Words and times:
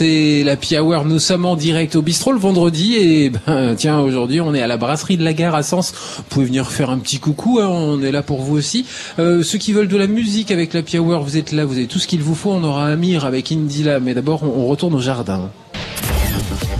c'est 0.00 0.44
la 0.44 0.82
Hour. 0.82 1.04
Nous 1.04 1.18
sommes 1.18 1.44
en 1.44 1.56
direct 1.56 1.94
au 1.94 2.00
bistrot 2.00 2.32
le 2.32 2.38
vendredi 2.38 2.94
et 2.96 3.28
ben 3.28 3.74
tiens 3.76 4.00
aujourd'hui 4.00 4.40
on 4.40 4.54
est 4.54 4.62
à 4.62 4.66
la 4.66 4.78
brasserie 4.78 5.18
de 5.18 5.24
la 5.24 5.34
gare 5.34 5.54
à 5.54 5.62
Sens. 5.62 5.92
Vous 6.16 6.22
pouvez 6.22 6.46
venir 6.46 6.72
faire 6.72 6.88
un 6.88 6.98
petit 6.98 7.18
coucou, 7.18 7.58
hein, 7.60 7.68
on 7.68 8.00
est 8.00 8.10
là 8.10 8.22
pour 8.22 8.40
vous 8.40 8.56
aussi. 8.56 8.86
Euh, 9.18 9.42
ceux 9.42 9.58
qui 9.58 9.74
veulent 9.74 9.88
de 9.88 9.98
la 9.98 10.06
musique 10.06 10.50
avec 10.50 10.72
la 10.72 10.80
Hour, 10.98 11.22
vous 11.22 11.36
êtes 11.36 11.52
là, 11.52 11.66
vous 11.66 11.76
avez 11.76 11.86
tout 11.86 11.98
ce 11.98 12.06
qu'il 12.06 12.22
vous 12.22 12.34
faut. 12.34 12.50
On 12.50 12.64
aura 12.64 12.86
Amir 12.86 13.26
avec 13.26 13.52
Indila, 13.52 14.00
mais 14.00 14.14
d'abord 14.14 14.42
on, 14.42 14.68
retourne 14.68 14.94
au 14.94 15.00
jardin. 15.00 15.50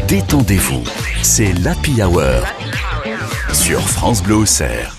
Détendez-vous, 0.09 0.85
c'est 1.21 1.53
l'Happy 1.63 2.03
Hour 2.03 2.47
sur 3.53 3.81
France 3.81 4.23
Bleu 4.23 4.37
Auxerre 4.37 4.97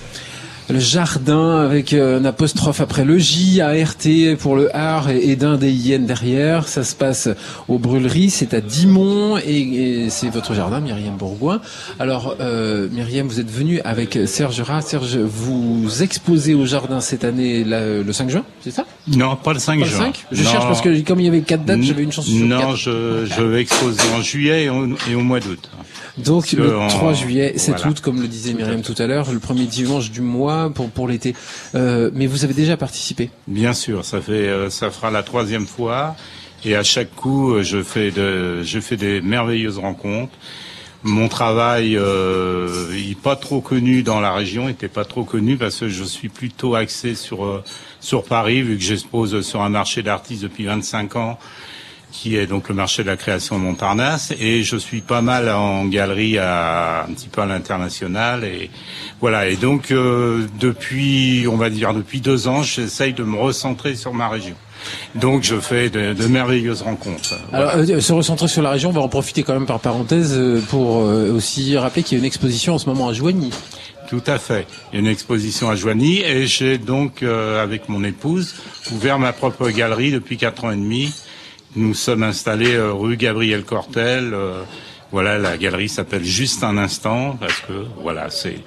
le 0.71 0.79
jardin 0.79 1.57
avec 1.57 1.93
euh, 1.93 2.19
un 2.19 2.25
apostrophe 2.25 2.81
après 2.81 3.03
le 3.03 3.17
J, 3.17 3.61
ART 3.61 4.37
pour 4.39 4.55
le 4.55 4.75
art 4.75 5.09
et, 5.09 5.35
d'un 5.35 5.57
des 5.57 5.71
IN 5.71 5.99
derrière. 5.99 6.67
Ça 6.67 6.83
se 6.83 6.95
passe 6.95 7.29
aux 7.67 7.77
brûleries, 7.77 8.29
c'est 8.29 8.53
à 8.53 8.61
Dimont 8.61 9.37
et, 9.37 10.07
c'est 10.09 10.29
votre 10.29 10.53
jardin, 10.53 10.79
Myriam 10.79 11.15
Bourgoin. 11.15 11.61
Alors, 11.99 12.35
euh, 12.39 12.87
Myriam, 12.91 13.27
vous 13.27 13.39
êtes 13.39 13.51
venue 13.51 13.81
avec 13.81 14.17
Serge 14.25 14.61
Rat. 14.61 14.81
Serge, 14.81 15.17
vous 15.17 16.03
exposez 16.03 16.53
au 16.53 16.65
jardin 16.65 17.01
cette 17.01 17.23
année 17.23 17.63
le 17.65 18.11
5 18.11 18.29
juin, 18.29 18.43
c'est 18.61 18.71
ça? 18.71 18.85
Non, 19.07 19.35
pas 19.35 19.53
le 19.53 19.59
5 19.59 19.83
juin. 19.83 19.85
Le 19.85 20.13
5 20.13 20.25
je 20.31 20.43
cherche 20.43 20.65
parce 20.65 20.81
que 20.81 21.01
comme 21.01 21.19
il 21.19 21.25
y 21.25 21.29
avait 21.29 21.41
quatre 21.41 21.65
dates, 21.65 21.81
j'avais 21.81 22.03
une 22.03 22.11
chance 22.11 22.25
sur 22.25 22.45
Non, 22.45 22.75
je, 22.75 23.25
je 23.25 23.41
vais 23.41 23.61
exposer 23.61 24.01
en 24.15 24.21
juillet 24.21 24.65
et 24.65 25.15
au 25.15 25.21
mois 25.21 25.39
d'août. 25.39 25.69
Donc 26.17 26.51
le 26.51 26.77
3 26.89 27.13
juillet, 27.13 27.53
7 27.57 27.85
août, 27.85 28.01
comme 28.01 28.21
le 28.21 28.27
disait 28.27 28.53
Myriam 28.53 28.81
tout 28.81 28.95
à 28.97 29.07
l'heure, 29.07 29.31
le 29.31 29.39
premier 29.39 29.65
dimanche 29.65 30.11
du 30.11 30.21
mois 30.21 30.69
pour 30.73 30.89
pour 30.89 31.07
l'été. 31.07 31.35
Euh, 31.75 32.11
mais 32.13 32.27
vous 32.27 32.43
avez 32.43 32.53
déjà 32.53 32.77
participé 32.77 33.29
Bien 33.47 33.73
sûr, 33.73 34.05
ça 34.05 34.21
fait 34.21 34.31
euh, 34.31 34.69
ça 34.69 34.91
fera 34.91 35.11
la 35.11 35.23
troisième 35.23 35.67
fois 35.67 36.15
et 36.63 36.75
à 36.75 36.83
chaque 36.83 37.15
coup 37.15 37.53
euh, 37.53 37.63
je 37.63 37.81
fais 37.81 38.11
de 38.11 38.61
je 38.63 38.79
fais 38.79 38.97
des 38.97 39.21
merveilleuses 39.21 39.77
rencontres. 39.79 40.33
Mon 41.03 41.29
travail 41.29 41.97
euh, 41.97 42.91
pas 43.21 43.35
trop 43.35 43.61
connu 43.61 44.03
dans 44.03 44.19
la 44.19 44.33
région, 44.33 44.69
était 44.69 44.87
pas 44.87 45.05
trop 45.05 45.23
connu 45.23 45.57
parce 45.57 45.79
que 45.79 45.89
je 45.89 46.03
suis 46.03 46.29
plutôt 46.29 46.75
axé 46.75 47.15
sur 47.15 47.45
euh, 47.45 47.63
sur 47.99 48.23
Paris 48.23 48.61
vu 48.61 48.77
que 48.77 48.83
j'expose 48.83 49.41
sur 49.41 49.61
un 49.61 49.69
marché 49.69 50.03
d'artistes 50.03 50.43
depuis 50.43 50.65
25 50.65 51.15
ans 51.15 51.39
qui 52.11 52.35
est 52.35 52.45
donc 52.45 52.67
le 52.67 52.75
marché 52.75 53.03
de 53.03 53.07
la 53.07 53.15
création 53.15 53.57
de 53.57 53.63
Montparnasse. 53.63 54.33
Et 54.39 54.63
je 54.63 54.75
suis 54.75 55.01
pas 55.01 55.21
mal 55.21 55.49
en 55.49 55.85
galerie 55.85 56.37
à 56.37 57.05
un 57.05 57.13
petit 57.13 57.29
peu 57.29 57.41
à 57.41 57.45
l'international. 57.45 58.43
Et 58.43 58.69
voilà. 59.21 59.47
Et 59.47 59.55
donc 59.55 59.91
euh, 59.91 60.47
depuis 60.59 61.45
on 61.47 61.57
va 61.57 61.69
dire 61.69 61.93
depuis 61.93 62.21
deux 62.21 62.47
ans 62.47 62.63
j'essaye 62.63 63.13
de 63.13 63.23
me 63.23 63.37
recentrer 63.37 63.95
sur 63.95 64.13
ma 64.13 64.29
région. 64.29 64.55
Donc 65.15 65.43
je 65.43 65.59
fais 65.59 65.89
de, 65.89 66.13
de 66.13 66.27
merveilleuses 66.27 66.81
rencontres. 66.81 67.35
Alors 67.53 67.71
euh, 67.75 67.99
se 67.99 68.13
recentrer 68.13 68.47
sur 68.47 68.61
la 68.61 68.71
région, 68.71 68.89
on 68.89 68.93
va 68.93 69.01
en 69.01 69.09
profiter 69.09 69.43
quand 69.43 69.53
même 69.53 69.65
par 69.65 69.79
parenthèse 69.79 70.33
euh, 70.35 70.61
pour 70.69 70.97
aussi 70.97 71.77
rappeler 71.77 72.03
qu'il 72.03 72.17
y 72.17 72.19
a 72.19 72.19
une 72.19 72.25
exposition 72.27 72.75
en 72.75 72.77
ce 72.77 72.87
moment 72.87 73.09
à 73.09 73.13
Joigny. 73.13 73.51
Tout 74.09 74.23
à 74.27 74.37
fait. 74.37 74.67
Il 74.91 74.95
y 74.95 74.97
a 74.97 74.99
une 74.99 75.11
exposition 75.11 75.69
à 75.69 75.75
Joigny 75.75 76.19
et 76.19 76.45
j'ai 76.45 76.77
donc 76.77 77.23
avec 77.23 77.87
mon 77.87 78.03
épouse 78.03 78.55
ouvert 78.91 79.19
ma 79.19 79.31
propre 79.31 79.69
galerie 79.69 80.11
depuis 80.11 80.35
quatre 80.37 80.65
ans 80.65 80.71
et 80.71 80.75
demi 80.75 81.13
nous 81.75 81.93
sommes 81.93 82.23
installés 82.23 82.73
euh, 82.73 82.91
rue 82.91 83.15
Gabriel 83.17 83.63
Cortel. 83.63 84.33
Euh, 84.33 84.63
voilà, 85.11 85.37
la 85.37 85.57
galerie 85.57 85.89
s'appelle 85.89 86.23
Juste 86.23 86.63
un 86.63 86.77
instant 86.77 87.37
parce 87.39 87.59
que 87.61 87.85
voilà, 88.01 88.29
c'est 88.29 88.59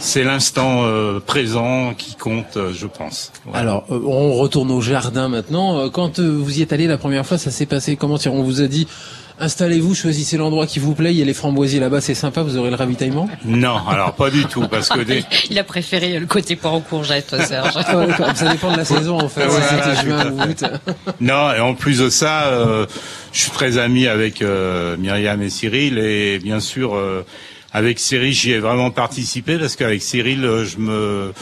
c'est 0.00 0.24
l'instant 0.24 0.82
euh, 0.82 1.20
présent 1.20 1.94
qui 1.96 2.16
compte, 2.16 2.58
je 2.72 2.86
pense. 2.86 3.32
Alors, 3.54 3.84
on 3.90 4.34
retourne 4.34 4.70
au 4.72 4.80
jardin 4.80 5.28
maintenant. 5.28 5.88
Quand 5.90 6.18
vous 6.18 6.58
y 6.58 6.62
êtes 6.62 6.72
allé 6.72 6.88
la 6.88 6.98
première 6.98 7.24
fois, 7.24 7.38
ça 7.38 7.52
s'est 7.52 7.66
passé 7.66 7.94
comment? 7.94 8.18
On 8.26 8.42
vous 8.42 8.60
a 8.60 8.66
dit 8.66 8.88
Installez-vous, 9.42 9.94
choisissez 9.94 10.36
l'endroit 10.36 10.66
qui 10.66 10.78
vous 10.78 10.94
plaît. 10.94 11.12
Il 11.12 11.18
y 11.18 11.22
a 11.22 11.24
les 11.24 11.32
framboisiers 11.32 11.80
là-bas, 11.80 12.02
c'est 12.02 12.14
sympa. 12.14 12.42
Vous 12.42 12.58
aurez 12.58 12.68
le 12.68 12.76
ravitaillement? 12.76 13.26
Non, 13.46 13.78
alors 13.88 14.12
pas 14.12 14.28
du 14.28 14.44
tout, 14.44 14.68
parce 14.68 14.90
que 14.90 15.00
il 15.50 15.58
a 15.58 15.64
préféré 15.64 16.18
le 16.18 16.26
côté 16.26 16.56
poire 16.56 16.74
aux 16.74 16.80
courgettes, 16.80 17.34
Serge. 17.46 17.72
ça 18.34 18.52
dépend 18.52 18.72
de 18.72 18.76
la 18.76 18.84
saison 18.84 19.18
en 19.18 19.28
fait. 19.30 19.48
c'était 19.48 20.06
juin 20.06 20.30
ou 20.30 20.42
août. 20.42 20.64
Non, 21.20 21.52
et 21.54 21.60
en 21.60 21.74
plus 21.74 22.00
de 22.00 22.10
ça, 22.10 22.48
euh, 22.48 22.86
je 23.32 23.40
suis 23.40 23.50
très 23.50 23.78
ami 23.78 24.06
avec 24.06 24.42
euh, 24.42 24.96
Myriam 24.98 25.40
et 25.40 25.50
Cyril, 25.50 25.98
et 25.98 26.38
bien 26.38 26.60
sûr, 26.60 26.94
euh, 26.94 27.24
avec 27.72 27.98
Cyril, 27.98 28.32
j'y 28.32 28.52
ai 28.52 28.58
vraiment 28.58 28.90
participé 28.90 29.58
parce 29.58 29.76
qu'avec 29.76 30.02
Cyril, 30.02 30.40
je 30.64 30.78
me 30.78 31.32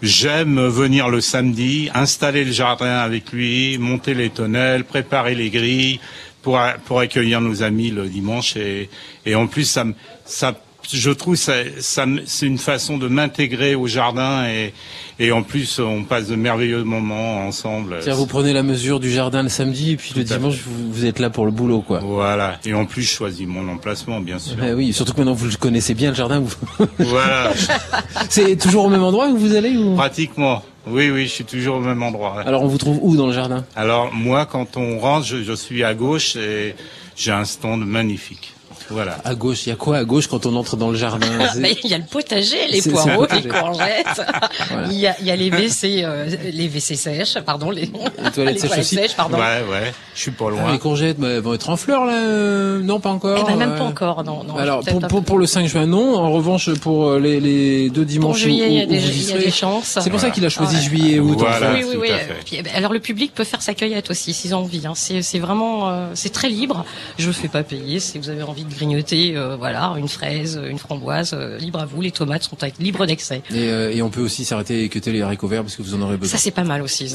J'aime 0.00 0.64
venir 0.68 1.08
le 1.08 1.20
samedi, 1.20 1.90
installer 1.92 2.44
le 2.44 2.52
jardin 2.52 2.98
avec 2.98 3.32
lui, 3.32 3.78
monter 3.78 4.14
les 4.14 4.30
tonnelles, 4.30 4.84
préparer 4.84 5.34
les 5.34 5.50
grilles, 5.50 5.98
pour, 6.40 6.60
pour 6.86 7.00
accueillir 7.00 7.40
nos 7.40 7.64
amis 7.64 7.90
le 7.90 8.08
dimanche 8.08 8.56
et, 8.56 8.88
et 9.26 9.34
en 9.34 9.48
plus 9.48 9.64
ça, 9.64 9.84
ça 10.24 10.54
je 10.92 11.10
trouve 11.10 11.36
ça, 11.36 11.52
ça 11.80 12.06
c'est 12.26 12.46
une 12.46 12.58
façon 12.58 12.98
de 12.98 13.08
m'intégrer 13.08 13.74
au 13.74 13.86
jardin 13.86 14.46
et, 14.46 14.72
et 15.18 15.32
en 15.32 15.42
plus 15.42 15.78
on 15.80 16.04
passe 16.04 16.28
de 16.28 16.36
merveilleux 16.36 16.84
moments 16.84 17.46
ensemble. 17.46 17.98
Vous 18.00 18.26
prenez 18.26 18.52
la 18.52 18.62
mesure 18.62 19.00
du 19.00 19.10
jardin 19.10 19.42
le 19.42 19.48
samedi 19.48 19.92
et 19.92 19.96
puis 19.96 20.12
le 20.16 20.24
dimanche 20.24 20.56
vous, 20.64 20.92
vous, 20.92 21.04
êtes 21.04 21.18
là 21.18 21.30
pour 21.30 21.44
le 21.44 21.50
boulot 21.50 21.80
quoi. 21.80 22.00
Voilà 22.00 22.58
et 22.64 22.74
en 22.74 22.86
plus 22.86 23.02
je 23.02 23.10
choisis 23.10 23.46
mon 23.46 23.68
emplacement 23.68 24.20
bien 24.20 24.38
sûr. 24.38 24.56
Eh 24.62 24.72
oui, 24.72 24.92
surtout 24.92 25.12
que 25.12 25.18
maintenant 25.18 25.34
vous 25.34 25.48
connaissez 25.58 25.94
bien 25.94 26.10
le 26.10 26.16
jardin. 26.16 26.40
Vous... 26.40 26.86
voilà. 26.98 27.52
c'est 28.30 28.56
toujours 28.56 28.86
au 28.86 28.88
même 28.88 29.02
endroit 29.02 29.28
où 29.28 29.36
vous 29.36 29.54
allez 29.54 29.76
ou... 29.76 29.94
Pratiquement. 29.94 30.62
Oui, 30.86 31.10
oui, 31.10 31.24
je 31.24 31.32
suis 31.32 31.44
toujours 31.44 31.76
au 31.76 31.80
même 31.80 32.02
endroit. 32.02 32.40
Alors 32.46 32.62
on 32.62 32.66
vous 32.66 32.78
trouve 32.78 32.98
où 33.02 33.14
dans 33.14 33.26
le 33.26 33.34
jardin? 33.34 33.64
Alors 33.76 34.12
moi, 34.14 34.46
quand 34.46 34.78
on 34.78 34.98
rentre, 34.98 35.26
je, 35.26 35.42
je 35.42 35.52
suis 35.52 35.84
à 35.84 35.94
gauche 35.94 36.36
et 36.36 36.74
j'ai 37.14 37.32
un 37.32 37.44
stand 37.44 37.84
magnifique. 37.84 38.54
Voilà. 38.90 39.18
À 39.24 39.34
gauche, 39.34 39.66
il 39.66 39.70
y 39.70 39.72
a 39.72 39.76
quoi 39.76 39.98
à 39.98 40.04
gauche 40.04 40.26
quand 40.28 40.46
on 40.46 40.56
entre 40.56 40.76
dans 40.76 40.90
le 40.90 40.96
jardin 40.96 41.26
Il 41.84 41.90
y 41.90 41.94
a 41.94 41.98
le 41.98 42.04
potager, 42.04 42.68
les 42.70 42.82
poireaux, 42.82 43.26
les 43.32 43.48
courgettes. 43.48 44.22
Il, 44.90 44.98
y 44.98 45.06
a, 45.06 45.16
il 45.20 45.26
y 45.26 45.30
a 45.30 45.36
les 45.36 45.50
WC, 45.50 46.02
euh, 46.04 46.26
les 46.52 46.68
WC 46.68 46.96
sèches, 46.96 47.38
pardon, 47.40 47.70
les, 47.70 47.82
les 48.22 48.30
toilettes 48.30 48.60
sèches 48.60 48.78
aussi. 48.78 48.98
pardon. 49.16 49.36
Ouais, 49.36 49.62
ouais. 49.70 49.92
Je 50.14 50.20
suis 50.20 50.30
pas 50.30 50.50
loin. 50.50 50.60
Ah, 50.66 50.72
les 50.72 50.78
courgettes 50.78 51.18
bah, 51.18 51.40
vont 51.40 51.54
être 51.54 51.70
en 51.70 51.76
fleurs 51.76 52.04
là 52.04 52.14
euh, 52.14 52.80
Non, 52.80 53.00
pas 53.00 53.10
encore. 53.10 53.38
Eh 53.40 53.44
ben, 53.46 53.56
même 53.56 53.76
pas 53.76 53.84
encore, 53.84 54.24
non. 54.24 54.44
non 54.44 54.56
Alors 54.56 54.84
pour, 54.84 55.00
pour, 55.00 55.22
pour, 55.22 55.38
le 55.38 55.46
5 55.46 55.66
juin, 55.66 55.86
non. 55.86 56.16
En 56.16 56.32
revanche, 56.32 56.72
pour 56.74 57.08
euh, 57.08 57.18
les, 57.18 57.40
les 57.40 57.90
deux 57.90 58.04
dimanches 58.04 58.26
pour 58.26 58.36
juillet, 58.36 58.66
où, 58.66 58.70
il 58.70 58.78
y 58.78 58.80
a 58.80 58.86
des, 58.86 58.96
il 58.96 59.30
y 59.30 59.32
a 59.32 59.38
des 59.38 59.50
chances. 59.50 59.98
C'est 60.00 60.10
pour 60.10 60.20
ça 60.20 60.30
qu'il 60.30 60.44
a 60.44 60.48
choisi 60.48 60.80
juillet 60.82 61.16
et 61.16 61.20
août. 61.20 61.36
Voilà, 61.38 61.72
oui, 61.74 61.84
oui, 61.88 61.96
oui. 62.00 62.08
Puis, 62.44 62.62
alors 62.74 62.92
le 62.92 63.00
public 63.00 63.32
peut 63.34 63.44
faire 63.44 63.62
sa 63.62 63.74
cueillette 63.74 64.10
aussi 64.10 64.32
s'ils 64.32 64.54
ont 64.54 64.58
envie. 64.58 64.86
Hein. 64.86 64.94
C'est 64.94 65.38
vraiment, 65.38 65.92
c'est 66.14 66.32
très 66.32 66.48
libre. 66.48 66.84
Je 67.18 67.28
ne 67.28 67.32
fais 67.32 67.48
pas 67.48 67.62
payer 67.62 68.00
si 68.00 68.18
vous 68.18 68.30
avez 68.30 68.42
envie 68.42 68.64
de 68.64 68.77
grignoter 68.78 69.36
voilà, 69.58 69.94
une 69.98 70.08
fraise, 70.08 70.60
une 70.68 70.78
framboise, 70.78 71.34
euh, 71.34 71.58
libre 71.58 71.80
à 71.80 71.86
vous. 71.86 72.00
Les 72.00 72.10
tomates 72.10 72.44
sont 72.44 72.56
libres 72.78 73.06
d'accès. 73.06 73.42
Et, 73.50 73.68
euh, 73.68 73.92
et, 73.92 74.02
on 74.02 74.10
peut 74.10 74.20
aussi 74.20 74.44
s'arrêter 74.44 74.84
et 74.84 74.88
cuter 74.88 75.12
les 75.12 75.22
haricots 75.22 75.48
verts 75.48 75.62
parce 75.62 75.76
que 75.76 75.82
vous 75.82 75.94
en 75.94 76.02
aurez 76.02 76.16
besoin. 76.16 76.38
Ça 76.38 76.42
c'est 76.42 76.50
pas 76.50 76.64
mal 76.64 76.82
aussi. 76.82 77.12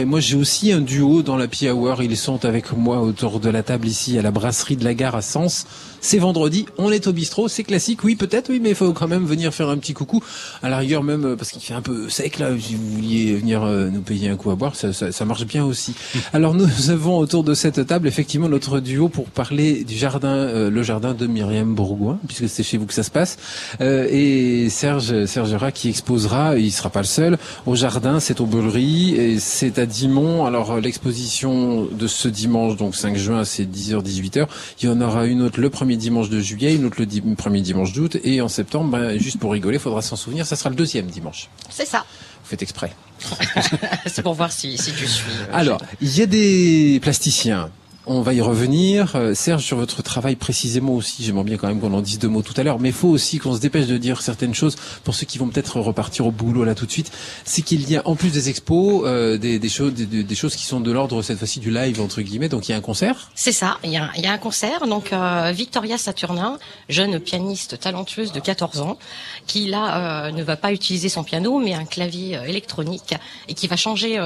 et 0.00 0.04
moi 0.04 0.20
j'ai 0.20 0.36
aussi 0.36 0.72
un 0.72 0.80
duo 0.80 1.22
dans 1.22 1.36
la 1.36 1.46
Hour. 1.72 2.02
Ils 2.02 2.16
sont 2.16 2.44
avec 2.44 2.72
moi 2.72 3.00
autour 3.00 3.40
de 3.40 3.50
la 3.50 3.62
table 3.62 3.86
ici 3.86 4.18
à 4.18 4.22
la 4.22 4.30
brasserie 4.30 4.76
de 4.76 4.84
la 4.84 4.94
gare 4.94 5.14
à 5.14 5.22
Sens. 5.22 5.66
C'est 6.00 6.18
vendredi, 6.18 6.64
on 6.78 6.90
est 6.90 7.06
au 7.06 7.12
bistrot, 7.12 7.48
c'est 7.48 7.62
classique, 7.62 8.04
oui 8.04 8.16
peut-être, 8.16 8.48
oui, 8.48 8.58
mais 8.58 8.70
il 8.70 8.74
faut 8.74 8.90
quand 8.94 9.06
même 9.06 9.26
venir 9.26 9.52
faire 9.52 9.68
un 9.68 9.76
petit 9.76 9.92
coucou. 9.92 10.24
À 10.62 10.70
la 10.70 10.78
rigueur 10.78 11.02
même 11.02 11.26
euh, 11.26 11.36
parce 11.36 11.50
qu'il 11.50 11.60
fait 11.60 11.74
un 11.74 11.82
peu 11.82 12.08
sec 12.08 12.38
là. 12.38 12.48
Si 12.58 12.74
vous 12.74 12.90
vouliez 12.94 13.36
venir 13.36 13.62
nous 13.62 14.00
payer 14.00 14.30
un 14.30 14.36
coup 14.36 14.50
à 14.50 14.54
boire, 14.54 14.74
ça, 14.74 14.94
ça, 14.94 15.12
ça 15.12 15.24
marche 15.26 15.44
bien 15.44 15.64
aussi. 15.64 15.94
Alors 16.32 16.54
nous 16.54 16.90
avons 16.90 17.18
autour 17.18 17.44
de 17.44 17.52
cette 17.52 17.86
table 17.86 18.08
effectivement 18.08 18.48
notre 18.48 18.80
duo 18.80 19.09
pour 19.10 19.26
parler 19.26 19.84
du 19.84 19.96
jardin, 19.96 20.28
euh, 20.28 20.70
le 20.70 20.82
jardin 20.82 21.14
de 21.14 21.26
Myriam 21.26 21.74
Bourgoin, 21.74 22.18
puisque 22.26 22.48
c'est 22.48 22.62
chez 22.62 22.78
vous 22.78 22.86
que 22.86 22.94
ça 22.94 23.02
se 23.02 23.10
passe. 23.10 23.36
Euh, 23.80 24.06
et 24.10 24.70
Serge, 24.70 25.26
Serge 25.26 25.56
qui 25.72 25.88
exposera, 25.88 26.56
il 26.56 26.70
sera 26.70 26.90
pas 26.90 27.00
le 27.00 27.06
seul, 27.06 27.38
au 27.66 27.74
jardin, 27.74 28.20
c'est 28.20 28.40
au 28.40 28.46
Brûlerie, 28.46 29.14
et 29.14 29.38
c'est 29.38 29.78
à 29.78 29.86
Dimont. 29.86 30.46
Alors 30.46 30.80
l'exposition 30.80 31.84
de 31.84 32.06
ce 32.06 32.28
dimanche, 32.28 32.76
donc 32.76 32.96
5 32.96 33.16
juin, 33.16 33.44
c'est 33.44 33.64
10h, 33.64 34.02
18h. 34.02 34.46
Il 34.80 34.86
y 34.86 34.88
en 34.88 35.00
aura 35.00 35.26
une 35.26 35.42
autre 35.42 35.60
le 35.60 35.70
premier 35.70 35.96
dimanche 35.96 36.30
de 36.30 36.40
juillet, 36.40 36.74
une 36.74 36.86
autre 36.86 36.96
le 37.00 37.34
premier 37.34 37.60
dimanche 37.60 37.92
d'août, 37.92 38.16
et 38.24 38.40
en 38.40 38.48
septembre, 38.48 38.90
ben, 38.90 39.18
juste 39.18 39.38
pour 39.38 39.52
rigoler, 39.52 39.76
il 39.76 39.80
faudra 39.80 40.02
s'en 40.02 40.16
souvenir, 40.16 40.46
ça 40.46 40.56
sera 40.56 40.70
le 40.70 40.76
deuxième 40.76 41.06
dimanche. 41.06 41.48
C'est 41.68 41.86
ça. 41.86 42.04
Vous 42.42 42.48
faites 42.48 42.62
exprès. 42.62 42.92
c'est 44.06 44.22
pour 44.22 44.34
voir 44.34 44.50
si, 44.50 44.78
si 44.78 44.92
tu 44.92 45.06
suis. 45.06 45.24
Alors, 45.52 45.80
il 46.00 46.16
y 46.16 46.22
a 46.22 46.26
des 46.26 46.98
plasticiens 47.02 47.70
on 48.12 48.22
va 48.22 48.34
y 48.34 48.40
revenir. 48.40 49.14
Euh, 49.14 49.34
Serge, 49.34 49.62
sur 49.62 49.76
votre 49.76 50.02
travail 50.02 50.34
précisément 50.34 50.94
aussi, 50.94 51.22
j'aimerais 51.22 51.44
bien 51.44 51.56
quand 51.56 51.68
même 51.68 51.78
qu'on 51.78 51.92
en 51.92 52.00
dise 52.00 52.18
deux 52.18 52.28
mots 52.28 52.42
tout 52.42 52.54
à 52.56 52.64
l'heure, 52.64 52.80
mais 52.80 52.88
il 52.88 52.94
faut 52.94 53.08
aussi 53.08 53.38
qu'on 53.38 53.54
se 53.54 53.60
dépêche 53.60 53.86
de 53.86 53.96
dire 53.98 54.20
certaines 54.20 54.52
choses 54.52 54.74
pour 55.04 55.14
ceux 55.14 55.26
qui 55.26 55.38
vont 55.38 55.48
peut-être 55.48 55.78
repartir 55.78 56.26
au 56.26 56.32
boulot 56.32 56.64
là 56.64 56.74
tout 56.74 56.86
de 56.86 56.90
suite. 56.90 57.12
C'est 57.44 57.62
qu'il 57.62 57.88
y 57.88 57.96
a 57.96 58.02
en 58.08 58.16
plus 58.16 58.32
des 58.32 58.48
expos, 58.48 59.04
euh, 59.06 59.38
des, 59.38 59.60
choses, 59.68 59.94
des, 59.94 60.34
choses 60.34 60.56
qui 60.56 60.64
sont 60.64 60.80
de 60.80 60.90
l'ordre 60.90 61.22
cette 61.22 61.38
fois-ci 61.38 61.60
du 61.60 61.70
live 61.70 62.00
entre 62.00 62.20
guillemets. 62.20 62.48
Donc 62.48 62.68
il 62.68 62.72
y 62.72 62.74
a 62.74 62.78
un 62.78 62.80
concert. 62.80 63.30
C'est 63.36 63.52
ça, 63.52 63.78
il 63.84 63.92
y 63.92 63.96
a, 63.96 64.10
un 64.32 64.38
concert. 64.38 64.88
Donc 64.88 65.12
euh, 65.12 65.52
Victoria 65.54 65.96
Saturnin, 65.96 66.58
jeune 66.88 67.20
pianiste 67.20 67.78
talentueuse 67.78 68.32
de 68.32 68.40
14 68.40 68.80
ans, 68.80 68.98
qui 69.46 69.68
là 69.68 70.32
ne 70.32 70.42
va 70.42 70.56
pas 70.56 70.72
utiliser 70.72 71.08
son 71.08 71.22
piano 71.22 71.60
mais 71.60 71.74
un 71.74 71.84
clavier 71.84 72.40
électronique 72.48 73.14
et 73.46 73.54
qui 73.54 73.68
va 73.68 73.76
changer, 73.76 74.18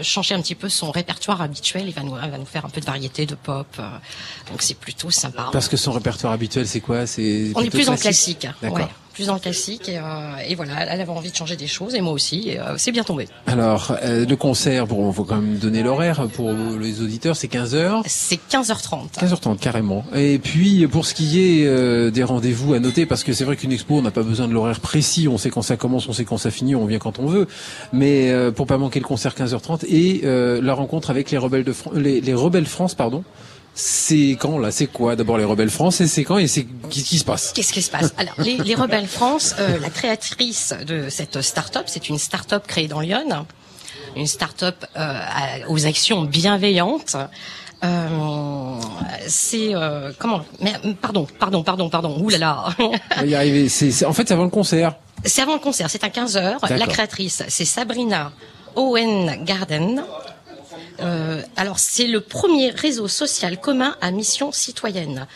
changer 0.00 0.34
un 0.34 0.40
petit 0.40 0.54
peu 0.54 0.70
son 0.70 0.90
répertoire 0.90 1.42
habituel. 1.42 1.84
Il 1.88 1.92
va 1.94 2.02
nous, 2.02 2.14
il 2.16 2.30
va 2.30 2.38
nous 2.38 2.46
faire 2.46 2.64
un 2.64 2.70
peu 2.70 2.80
de 2.80 2.86
variété, 2.86 3.01
de 3.08 3.34
pop. 3.34 3.66
euh, 3.78 3.82
donc 4.50 4.62
c'est 4.62 4.76
plutôt 4.78 5.10
sympa. 5.10 5.48
Parce 5.52 5.68
que 5.68 5.76
son 5.76 5.92
répertoire 5.92 6.32
habituel, 6.32 6.66
c'est 6.66 6.80
quoi? 6.80 7.06
C'est 7.06 7.52
On 7.54 7.62
est 7.62 7.70
plus 7.70 7.88
en 7.88 7.96
classique? 7.96 8.46
D'accord. 8.60 8.78
Ouais, 8.78 8.88
plus 9.12 9.28
en 9.30 9.38
classique. 9.38 9.88
Et, 9.88 9.98
euh, 9.98 10.02
et 10.48 10.54
voilà, 10.54 10.72
elle 10.88 11.00
avait 11.00 11.10
envie 11.10 11.30
de 11.30 11.36
changer 11.36 11.56
des 11.56 11.66
choses 11.66 11.94
et 11.94 12.00
moi 12.00 12.12
aussi. 12.12 12.48
Et, 12.50 12.58
euh, 12.58 12.74
c'est 12.76 12.92
bien 12.92 13.04
tombé. 13.04 13.28
Alors, 13.46 13.96
euh, 14.02 14.24
le 14.26 14.36
concert, 14.36 14.86
bon, 14.86 15.12
faut 15.12 15.24
quand 15.24 15.36
même 15.36 15.56
donner 15.58 15.82
l'horaire 15.82 16.26
pour 16.34 16.50
les 16.80 17.00
auditeurs, 17.02 17.36
c'est 17.36 17.48
15h. 17.52 18.02
C'est 18.06 18.40
15h30. 18.50 19.18
15h30 19.20 19.58
carrément. 19.58 20.04
Et 20.14 20.38
puis 20.38 20.86
pour 20.86 21.06
ce 21.06 21.14
qui 21.14 21.40
est 21.40 21.66
euh, 21.66 22.10
des 22.10 22.22
rendez-vous 22.24 22.74
à 22.74 22.78
noter, 22.80 23.06
parce 23.06 23.24
que 23.24 23.32
c'est 23.32 23.44
vrai 23.44 23.56
qu'une 23.56 23.72
expo, 23.72 23.94
on 23.96 24.02
n'a 24.02 24.10
pas 24.10 24.22
besoin 24.22 24.48
de 24.48 24.52
l'horaire 24.52 24.80
précis, 24.80 25.28
on 25.28 25.38
sait 25.38 25.50
quand 25.50 25.62
ça 25.62 25.76
commence, 25.76 26.08
on 26.08 26.12
sait 26.12 26.24
quand 26.24 26.38
ça 26.38 26.50
finit, 26.50 26.74
on 26.74 26.86
vient 26.86 26.98
quand 26.98 27.18
on 27.18 27.26
veut. 27.26 27.46
Mais 27.92 28.30
euh, 28.30 28.50
pour 28.50 28.66
pas 28.66 28.78
manquer 28.78 29.00
le 29.00 29.04
concert 29.06 29.34
15h30 29.34 29.84
et 29.88 30.22
euh, 30.24 30.60
la 30.62 30.74
rencontre 30.74 31.10
avec 31.10 31.30
les 31.30 31.38
rebelles 31.38 31.64
de 31.64 31.72
Fran- 31.72 31.92
les, 31.94 32.20
les 32.20 32.34
rebelles 32.34 32.66
France, 32.66 32.94
pardon. 32.94 33.24
C'est 33.74 34.36
quand 34.38 34.58
là? 34.58 34.70
C'est 34.70 34.86
quoi 34.86 35.16
D'abord 35.16 35.38
les 35.38 35.44
rebelles 35.44 35.70
France 35.70 36.00
et 36.02 36.06
c'est 36.06 36.24
quand 36.24 36.36
et 36.38 36.46
c'est 36.46 36.66
qu'est-ce 36.90 37.04
qui 37.06 37.18
se 37.18 37.24
passe? 37.24 37.52
Qu'est-ce 37.54 37.72
qui 37.72 37.80
se 37.80 37.90
passe? 37.90 38.12
Alors, 38.18 38.34
les, 38.38 38.58
les 38.58 38.74
Rebelles 38.74 39.06
France, 39.06 39.54
euh, 39.58 39.78
la 39.80 39.88
créatrice 39.88 40.74
de 40.86 41.08
cette 41.08 41.40
start-up, 41.40 41.84
c'est 41.86 42.08
une 42.10 42.18
start-up 42.18 42.66
créée 42.66 42.86
dans 42.88 43.00
Lyon, 43.00 43.46
une 44.14 44.26
start-up 44.26 44.76
euh, 44.96 45.20
aux 45.68 45.86
actions 45.86 46.22
bienveillantes. 46.22 47.16
Euh, 47.82 48.76
c'est 49.26 49.74
euh, 49.74 50.12
comment 50.18 50.42
mais, 50.60 50.72
Pardon, 51.00 51.26
pardon, 51.38 51.62
pardon, 51.62 51.88
pardon. 51.88 52.20
Ouh 52.22 52.28
là 52.28 52.38
là. 52.38 52.64
On 52.78 53.24
y 53.24 53.34
arriver. 53.34 53.68
C'est 53.70 53.90
c'est- 53.90 54.04
en 54.04 54.12
fait 54.12 54.28
c'est 54.28 54.34
avant 54.34 54.44
le 54.44 54.50
concert. 54.50 54.94
C'est 55.24 55.40
avant 55.42 55.54
le 55.54 55.60
concert, 55.60 55.88
c'est 55.88 56.04
à 56.04 56.08
15h. 56.08 56.58
La 56.62 56.68
D'accord. 56.78 56.88
créatrice, 56.88 57.42
c'est 57.48 57.64
Sabrina 57.64 58.32
Owen 58.76 59.44
Garden. 59.44 60.02
Euh, 61.02 61.42
alors, 61.56 61.78
c'est 61.78 62.06
le 62.06 62.20
premier 62.20 62.70
réseau 62.70 63.08
social 63.08 63.58
commun 63.60 63.96
à 64.00 64.10
mission 64.10 64.52
citoyenne. 64.52 65.26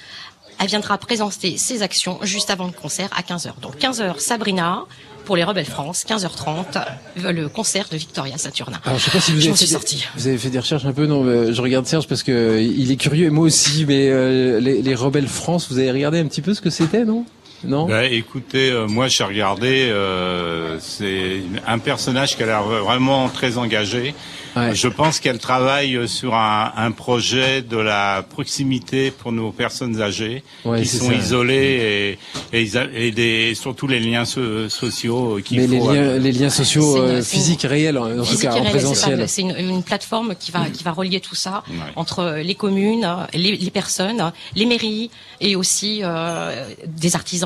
Elle 0.58 0.68
viendra 0.68 0.96
présenter 0.96 1.58
ses 1.58 1.82
actions 1.82 2.18
juste 2.22 2.48
avant 2.50 2.66
le 2.66 2.72
concert 2.72 3.10
à 3.16 3.20
15h. 3.22 3.60
Donc 3.60 3.76
15h, 3.78 4.18
Sabrina 4.20 4.84
pour 5.26 5.36
les 5.36 5.42
Rebelles 5.44 5.66
France, 5.66 6.04
15h30, 6.08 6.84
le 7.16 7.48
concert 7.48 7.86
de 7.90 7.96
Victoria 7.96 8.38
Saturnin. 8.38 8.78
Alors 8.84 8.98
je 8.98 9.04
sais 9.06 9.10
pas 9.10 9.20
si 9.20 9.32
vous 9.32 9.40
Je 9.40 9.48
avez 9.48 9.56
fait 9.56 9.64
des- 9.66 9.70
sortie. 9.72 10.04
Vous 10.16 10.28
avez 10.28 10.38
fait 10.38 10.50
des 10.50 10.60
recherches 10.60 10.84
un 10.84 10.92
peu 10.92 11.06
non 11.06 11.24
Je 11.52 11.60
regarde 11.60 11.84
Serge 11.84 12.06
parce 12.06 12.22
que 12.22 12.30
euh, 12.30 12.62
il 12.62 12.90
est 12.92 12.96
curieux 12.96 13.26
et 13.26 13.30
moi 13.30 13.44
aussi. 13.44 13.84
Mais 13.86 14.08
euh, 14.08 14.60
les, 14.60 14.82
les 14.82 14.94
rebelles 14.94 15.26
France, 15.26 15.66
vous 15.68 15.78
avez 15.78 15.90
regardé 15.90 16.20
un 16.20 16.26
petit 16.26 16.42
peu 16.42 16.54
ce 16.54 16.60
que 16.60 16.70
c'était, 16.70 17.04
non? 17.04 17.26
Non? 17.64 17.86
Bah, 17.88 18.04
écoutez, 18.04 18.70
euh, 18.70 18.86
moi 18.86 19.08
j'ai 19.08 19.24
regardé, 19.24 19.88
euh, 19.90 20.78
c'est 20.80 21.40
un 21.66 21.78
personnage 21.78 22.36
qui 22.36 22.42
a 22.42 22.46
l'air 22.46 22.62
vraiment 22.62 23.28
très 23.28 23.58
engagé. 23.58 24.14
Ouais. 24.56 24.74
Je 24.74 24.88
pense 24.88 25.20
qu'elle 25.20 25.38
travaille 25.38 26.08
sur 26.08 26.34
un, 26.34 26.72
un 26.76 26.90
projet 26.90 27.60
de 27.60 27.76
la 27.76 28.24
proximité 28.28 29.10
pour 29.10 29.30
nos 29.30 29.50
personnes 29.52 30.00
âgées 30.00 30.42
Ouais, 30.64 30.80
qui 30.80 30.88
sont 30.88 31.08
ça. 31.08 31.14
isolées 31.14 32.18
et, 32.54 33.10
des, 33.10 33.54
surtout 33.54 33.86
les 33.86 34.00
liens 34.00 34.24
so- 34.24 34.68
sociaux 34.70 35.38
qu'il 35.44 35.60
Mais 35.60 35.66
les 35.66 35.78
liens, 35.78 36.16
les 36.18 36.32
liens 36.32 36.48
sociaux 36.48 36.94
C'est 36.94 36.98
une- 36.98 37.04
euh, 37.04 37.08
c'est 37.22 37.36
une- 37.36 37.42
physiques 37.42 37.62
réels, 37.68 37.98
en 37.98 38.24
tout 38.24 38.38
cas 38.38 38.54
en 38.54 38.64
présentiel. 38.64 39.28
C'est 39.28 39.42
une, 39.42 39.54
une 39.58 39.82
plateforme 39.82 40.34
qui 40.38 40.50
va 40.52 40.60
qui 40.72 40.82
va 40.84 40.92
relier 40.92 41.20
tout 41.20 41.34
ça 41.34 41.62
Ouais. 41.68 41.76
entre 41.96 42.38
les 42.42 42.54
communes, 42.54 43.06
les, 43.34 43.56
les 43.56 43.70
personnes, 43.70 44.32
les 44.54 44.64
mairies 44.64 45.10
et 45.42 45.54
aussi 45.54 46.00
euh, 46.02 46.64
des 46.86 47.14
artisans 47.14 47.45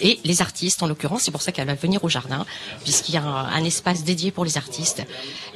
et 0.00 0.18
les 0.24 0.40
artistes 0.42 0.82
en 0.82 0.86
l'occurrence. 0.86 1.22
C'est 1.22 1.30
pour 1.30 1.42
ça 1.42 1.50
qu'elle 1.52 1.66
va 1.66 1.74
venir 1.74 2.02
au 2.04 2.08
jardin 2.08 2.44
puisqu'il 2.84 3.14
y 3.14 3.18
a 3.18 3.22
un, 3.22 3.46
un 3.52 3.64
espace 3.64 4.04
dédié 4.04 4.30
pour 4.30 4.44
les 4.44 4.56
artistes 4.56 5.02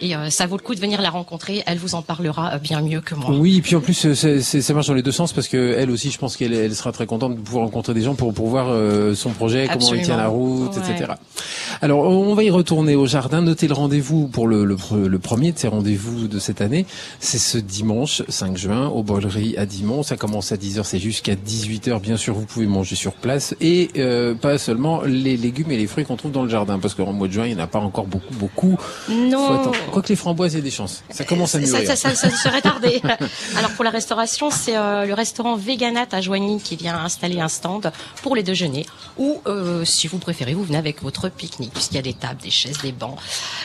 et 0.01 0.15
euh, 0.17 0.31
ça 0.31 0.47
vaut 0.47 0.57
le 0.57 0.63
coup 0.63 0.75
de 0.75 0.81
venir 0.81 1.01
la 1.01 1.11
rencontrer. 1.11 1.63
Elle 1.67 1.79
vous 1.79 1.95
en 1.95 2.03
parlera 2.03 2.55
euh, 2.55 2.59
bien 2.59 2.81
mieux 2.81 3.01
que 3.01 3.15
moi. 3.15 3.31
Oui, 3.31 3.59
et 3.59 3.63
puis 3.63 3.77
en 3.77 3.81
plus, 3.81 4.05
euh, 4.07 4.15
c'est- 4.15 4.41
c'est- 4.41 4.63
ça 4.63 4.75
marche 4.75 4.89
dans 4.89 4.95
les 4.95 5.03
deux 5.03 5.13
sens 5.13 5.33
parce 5.33 5.49
que 5.49 5.75
elle 5.79 5.91
aussi, 5.91 6.11
je 6.11 6.19
pense 6.19 6.37
qu'elle 6.37 6.55
elle 6.55 6.75
sera 6.75 6.93
très 6.93 7.07
contente 7.07 7.37
de 7.37 7.41
pouvoir 7.41 7.65
rencontrer 7.65 7.95
des 7.95 8.03
gens 8.03 8.15
pour 8.15 8.33
pour 8.35 8.49
voir 8.49 8.67
euh, 8.69 9.15
son 9.15 9.31
projet, 9.31 9.69
comment 9.73 9.95
il 9.95 10.03
tient 10.03 10.17
la 10.17 10.29
route, 10.29 10.75
Ouais. 10.77 10.91
etc. 10.93 11.13
Alors, 11.85 12.05
on 12.05 12.33
va 12.37 12.45
y 12.45 12.51
retourner 12.51 12.95
au 12.95 13.07
jardin. 13.07 13.43
Notez 13.43 13.67
le 13.67 13.75
rendez-vous 13.75 14.29
pour 14.29 14.47
le, 14.47 14.65
le, 14.65 14.77
le 15.09 15.19
premier 15.19 15.51
de 15.51 15.59
ces 15.59 15.67
rendez-vous 15.67 16.29
de 16.29 16.39
cette 16.39 16.61
année. 16.61 16.87
C'est 17.19 17.39
ce 17.39 17.59
dimanche 17.59 18.23
5 18.29 18.57
juin 18.57 18.87
au 18.87 19.03
Bollerie 19.03 19.57
à 19.57 19.67
Dimont. 19.67 20.05
Ça 20.05 20.17
commence 20.17 20.53
à 20.53 20.57
10h, 20.57 20.85
c'est 20.85 21.01
jusqu'à 21.01 21.35
18h. 21.35 22.01
Bien 22.01 22.17
sûr, 22.17 22.35
vous 22.35 22.47
pouvez 22.47 22.67
manger 22.67 22.95
sur 22.95 23.15
place 23.15 23.57
et 23.61 23.91
euh, 23.97 24.37
pas 24.37 24.59
seulement 24.59 25.03
les 25.03 25.37
légumes 25.37 25.73
et 25.73 25.77
les 25.77 25.89
fruits 25.89 26.05
qu'on 26.05 26.17
trouve 26.17 26.31
dans 26.31 26.45
le 26.45 26.49
jardin 26.49 26.79
parce 26.79 26.95
qu'en 26.95 27.13
mois 27.13 27.27
de 27.27 27.33
juin, 27.33 27.47
il 27.47 27.57
n'y 27.57 27.61
en 27.61 27.65
a 27.65 27.67
pas 27.67 27.81
encore 27.81 28.07
beaucoup, 28.07 28.35
beaucoup. 28.35 28.79
Non. 29.11 29.73
Quoique 29.91 30.09
les 30.11 30.17
framboises, 30.17 30.53
il 30.53 30.59
y 30.59 30.61
a 30.61 30.63
des 30.63 30.71
chances. 30.71 31.03
Ça 31.11 31.25
commence 31.25 31.57
à 31.57 31.61
Ça, 31.67 31.67
mûrir. 31.67 31.89
ça, 31.89 31.97
ça, 31.97 32.15
ça 32.15 32.31
serait 32.31 32.61
tardé. 32.63 33.03
Alors 33.57 33.73
pour 33.73 33.83
la 33.83 33.91
restauration, 33.91 34.51
c'est 34.53 34.77
euh, 34.77 35.05
le 35.05 35.15
restaurant 35.15 35.57
Veganat 35.57 36.07
à 36.13 36.21
Joigny 36.21 36.61
qui 36.61 36.77
vient 36.77 36.97
installer 36.97 37.41
un 37.41 37.49
stand 37.49 37.91
pour 38.23 38.37
les 38.37 38.45
déjeuners. 38.45 38.87
Ou 39.19 39.41
euh, 39.47 39.85
si 39.85 40.07
vous 40.07 40.19
préférez, 40.19 40.55
vous 40.55 40.65
venez 40.65 40.79
avec 40.79 41.03
votre 41.03 41.29
pique-nique 41.29 41.73
puisqu'il 41.73 41.97
y 41.97 41.99
a 41.99 42.03
des 42.03 42.15
tables, 42.15 42.41
des 42.41 42.51
chaises, 42.51 42.79
des 42.83 42.93
bancs, 42.93 43.19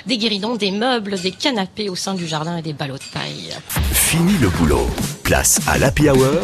des 0.06 0.18
guéridons, 0.18 0.56
des 0.56 0.72
meubles, 0.72 1.20
des 1.20 1.32
canapés 1.32 1.90
au 1.90 1.96
sein 1.96 2.14
du 2.14 2.28
jardin 2.28 2.58
et 2.58 2.62
des 2.62 2.74
ballots 2.74 2.98
de 2.98 3.12
paille. 3.14 3.56
Fini 3.92 4.34
le 4.40 4.50
boulot. 4.50 4.88
Place 5.24 5.60
à 5.68 5.78
l'Happy 5.78 6.10
Hour 6.10 6.42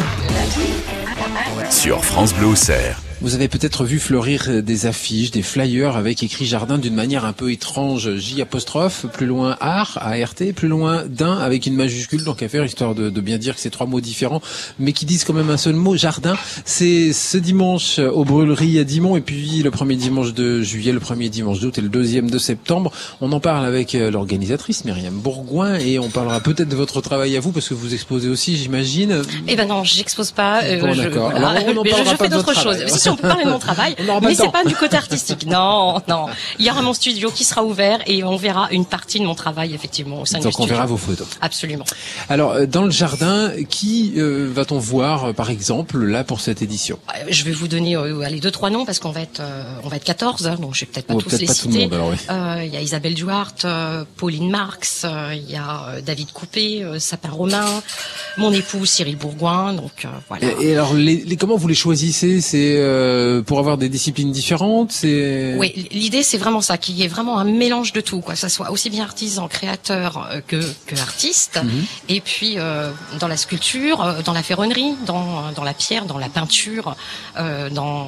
sur 1.69 2.03
France 2.03 2.33
Bleu. 2.33 2.53
Vous 3.23 3.35
avez 3.35 3.47
peut-être 3.47 3.85
vu 3.85 3.99
fleurir 3.99 4.61
des 4.61 4.85
affiches, 4.85 5.31
des 5.31 5.43
flyers 5.43 5.95
avec 5.95 6.21
écrit 6.23 6.45
jardin 6.45 6.77
d'une 6.77 6.93
manière 6.93 7.23
un 7.23 7.31
peu 7.31 7.53
étrange, 7.53 8.17
J 8.17 8.41
apostrophe, 8.41 9.05
plus 9.13 9.25
loin 9.25 9.55
art, 9.61 9.97
ART, 10.01 10.33
plus 10.53 10.67
loin 10.67 11.05
d'un 11.07 11.37
avec 11.37 11.65
une 11.65 11.73
majuscule, 11.75 12.25
donc 12.25 12.43
à 12.43 12.49
faire 12.49 12.65
histoire 12.65 12.95
de, 12.95 13.09
de 13.09 13.21
bien 13.21 13.37
dire 13.37 13.55
que 13.55 13.61
c'est 13.61 13.69
trois 13.69 13.87
mots 13.87 14.01
différents, 14.01 14.41
mais 14.77 14.91
qui 14.91 15.05
disent 15.05 15.23
quand 15.23 15.31
même 15.31 15.49
un 15.49 15.55
seul 15.55 15.75
mot, 15.75 15.95
jardin. 15.95 16.35
C'est 16.65 17.13
ce 17.13 17.37
dimanche 17.37 17.97
aux 17.99 18.25
brûleries 18.25 18.77
à 18.79 18.83
Dimont 18.83 19.15
et 19.15 19.21
puis 19.21 19.63
le 19.63 19.71
premier 19.71 19.95
dimanche 19.95 20.33
de 20.33 20.61
juillet, 20.61 20.91
le 20.91 20.99
premier 20.99 21.29
dimanche 21.29 21.61
d'août 21.61 21.77
et 21.77 21.81
le 21.81 21.87
deuxième 21.89 22.29
de 22.29 22.37
septembre. 22.37 22.91
On 23.21 23.31
en 23.31 23.39
parle 23.39 23.65
avec 23.65 23.95
euh, 23.95 24.11
l'organisatrice 24.11 24.83
Myriam 24.83 25.13
Bourgoin 25.15 25.75
et 25.75 25.97
on 25.97 26.09
parlera 26.09 26.41
peut-être 26.41 26.67
de 26.67 26.75
votre 26.75 26.99
travail 26.99 27.37
à 27.37 27.39
vous 27.39 27.53
parce 27.53 27.69
que 27.69 27.73
vous 27.73 27.93
exposez 27.93 28.27
aussi, 28.27 28.57
j'imagine. 28.57 29.21
Eh 29.47 29.55
ben 29.55 29.65
non, 29.65 29.85
j'expose 29.85 30.31
pas. 30.31 30.61
euh, 30.65 30.81
Bon, 30.81 30.91
je, 30.91 31.07
voilà. 31.07 31.47
Alors, 31.47 31.63
on 31.77 31.83
Mais 31.83 31.89
je, 31.91 31.95
parlera 31.95 32.11
je 32.11 32.17
pas 32.17 32.23
fais 32.25 32.29
d'autres 32.29 32.53
choses. 32.53 32.63
travail. 32.77 32.89
Si, 32.91 32.99
si, 32.99 33.12
on 33.13 33.15
peut 33.15 33.27
parler 33.27 33.45
de 33.45 33.49
mon 33.49 33.59
travail, 33.59 33.95
On 33.99 34.03
n'aura 34.03 34.21
pas 34.21 34.27
mais 34.27 34.35
c'est 34.35 34.51
pas 34.51 34.63
du 34.63 34.75
côté 34.75 34.97
artistique. 34.97 35.45
Non, 35.45 36.01
non. 36.07 36.25
Il 36.59 36.65
y 36.65 36.69
aura 36.71 36.81
mon 36.81 36.93
studio 36.93 37.31
qui 37.31 37.43
sera 37.43 37.63
ouvert 37.63 37.99
et 38.07 38.23
on 38.23 38.35
verra 38.37 38.67
une 38.71 38.85
partie 38.85 39.19
de 39.19 39.25
mon 39.25 39.35
travail 39.35 39.73
effectivement 39.73 40.21
au 40.21 40.25
sein 40.25 40.39
du 40.39 40.43
Donc 40.43 40.53
on 40.59 40.63
studio. 40.63 40.73
verra 40.75 40.85
vos 40.85 40.97
photos. 40.97 41.27
Absolument. 41.41 41.85
Alors, 42.29 42.51
euh, 42.51 42.65
dans 42.65 42.83
le 42.83 42.91
jardin, 42.91 43.51
qui 43.69 44.13
euh, 44.17 44.49
va-t-on 44.53 44.79
voir, 44.79 45.25
euh, 45.25 45.33
par 45.33 45.49
exemple, 45.49 45.97
là 46.03 46.23
pour 46.23 46.41
cette 46.41 46.61
édition? 46.61 46.99
Je 47.29 47.43
vais 47.43 47.51
vous 47.51 47.67
donner 47.67 47.95
euh, 47.95 48.21
allez, 48.21 48.39
deux 48.39 48.51
trois 48.51 48.69
noms 48.69 48.85
parce 48.85 48.99
qu'on 48.99 49.11
va 49.11 49.21
être 49.21 49.39
euh, 49.41 49.63
on 49.83 49.87
va 49.87 49.97
être 49.97 50.03
14 50.03 50.47
hein, 50.47 50.55
donc 50.59 50.75
je 50.75 50.81
vais 50.81 50.85
peut-être 50.87 51.07
pas 51.07 51.13
Oh, 51.15 51.21
tous 51.21 51.37
les 51.37 51.45
pas 51.45 51.53
citer. 51.53 51.89
oui. 51.91 52.17
Il 52.65 52.73
y 52.73 52.77
a 52.77 52.81
Isabelle 52.81 53.13
Duarte, 53.13 53.65
Pauline 54.17 54.49
Marx, 54.49 55.05
il 55.33 55.49
y 55.51 55.55
a 55.55 56.01
David 56.05 56.31
Coupé, 56.31 56.83
Sapin 56.99 57.29
Romain, 57.29 57.65
mon 58.37 58.51
époux 58.51 58.85
Cyril 58.85 59.15
Bourgoin 59.17 59.73
donc 59.73 60.07
voilà. 60.27 60.47
et, 60.59 60.69
et 60.69 60.73
alors, 60.73 60.93
les, 60.93 61.17
les- 61.17 61.37
comment 61.37 61.55
vous 61.55 61.67
les 61.67 61.75
choisissez? 61.75 62.41
C'est 62.41 62.75
euh, 63.03 63.41
pour 63.41 63.59
avoir 63.59 63.77
des 63.77 63.89
disciplines 63.89 64.31
différentes 64.31 64.91
C'est 64.91 65.55
Oui, 65.57 65.87
l'idée 65.91 66.23
c'est 66.23 66.37
vraiment 66.37 66.61
ça, 66.61 66.77
qu'il 66.77 66.95
y 66.95 67.03
ait 67.03 67.07
vraiment 67.07 67.37
un 67.39 67.43
mélange 67.43 67.91
de 67.93 68.01
tout, 68.01 68.21
quoi, 68.21 68.33
que 68.33 68.39
ça 68.39 68.49
soit 68.49 68.71
aussi 68.71 68.89
bien 68.89 69.03
artisan, 69.03 69.47
créateur 69.47 70.27
euh, 70.31 70.39
que, 70.47 70.61
que 70.87 70.95
artiste, 70.99 71.59
Mhm. 71.63 71.85
et 72.09 72.21
puis 72.21 72.53
euh, 72.57 72.91
dans 73.19 73.27
la 73.27 73.37
sculpture, 73.37 73.97
dans 74.25 74.33
la 74.33 74.43
ferronnerie, 74.43 74.95
dans, 75.05 75.51
dans 75.55 75.63
la 75.63 75.73
pierre, 75.73 76.05
dans 76.05 76.17
la 76.17 76.29
peinture, 76.29 76.95
euh, 77.37 77.69
dans 77.69 78.07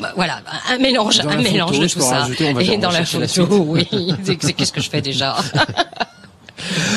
bah, 0.00 0.12
voilà, 0.16 0.40
un 0.70 0.78
mélange, 0.78 1.18
Dans 1.18 1.28
un 1.28 1.36
la 1.36 1.42
mélange 1.42 1.72
photo, 1.72 1.82
de 1.86 1.92
tout 1.92 2.00
ça. 2.00 2.20
rajouter, 2.20 2.54
et 2.72 2.76
dans 2.78 2.90
la 2.90 3.04
photo, 3.04 3.46
oui, 3.68 3.86
qu'est-ce 4.56 4.72
que 4.72 4.80
je 4.80 4.88
fais 4.90 5.02
déjà? 5.02 5.36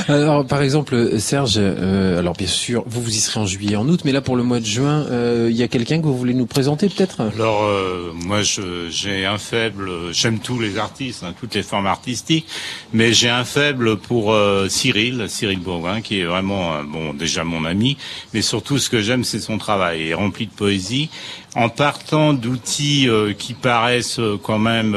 Alors, 0.08 0.46
par 0.46 0.62
exemple, 0.62 1.20
Serge, 1.20 1.56
euh, 1.58 2.20
alors 2.20 2.34
bien 2.34 2.48
sûr, 2.48 2.84
vous 2.86 3.02
vous 3.02 3.10
y 3.10 3.20
serez 3.20 3.40
en 3.40 3.48
juillet, 3.48 3.76
en 3.76 3.88
août, 3.90 4.02
mais 4.06 4.12
là 4.12 4.22
pour 4.22 4.36
le 4.36 4.44
mois 4.44 4.60
de 4.60 4.66
juin, 4.66 5.04
euh, 5.10 5.48
il 5.50 5.56
y 5.56 5.64
a 5.64 5.68
quelqu'un 5.68 6.00
que 6.00 6.06
vous 6.06 6.16
voulez 6.16 6.36
nous 6.36 6.46
présenter 6.46 6.90
peut-être? 6.90 7.22
Alors, 7.22 7.64
euh, 7.64 8.12
moi, 8.14 8.42
j'ai 8.44 9.26
un 9.26 9.40
faible. 9.40 9.90
J'aime 10.12 10.40
tous 10.40 10.60
les 10.60 10.78
artistes, 10.78 11.24
hein, 11.24 11.34
toutes 11.40 11.56
les 11.56 11.64
formes 11.64 11.88
artistiques, 11.88 12.46
mais 12.94 13.14
j'ai 13.14 13.30
un 13.30 13.46
faible 13.46 13.98
pour 13.98 14.32
euh, 14.32 14.68
Cyril, 14.70 15.26
Cyril 15.28 15.60
Bourgoin, 15.60 16.02
qui 16.02 16.20
est 16.20 16.26
vraiment, 16.26 16.84
bon, 16.84 17.14
déjà 17.14 17.44
mon 17.44 17.66
ami, 17.66 17.98
mais 18.34 18.44
surtout 18.44 18.78
ce 18.78 18.92
que 18.92 19.02
j'aime, 19.02 19.24
c'est 19.24 19.40
son 19.40 19.58
travail, 19.58 20.02
il 20.02 20.08
est 20.10 20.14
rempli 20.14 20.46
de 20.46 20.52
poésie, 20.52 21.10
en 21.56 21.70
partant 21.70 22.34
d'outils 22.34 23.10
euh, 23.10 23.34
qui 23.34 23.56
paraissent 23.56 24.22
quand 24.44 24.60
même. 24.60 24.96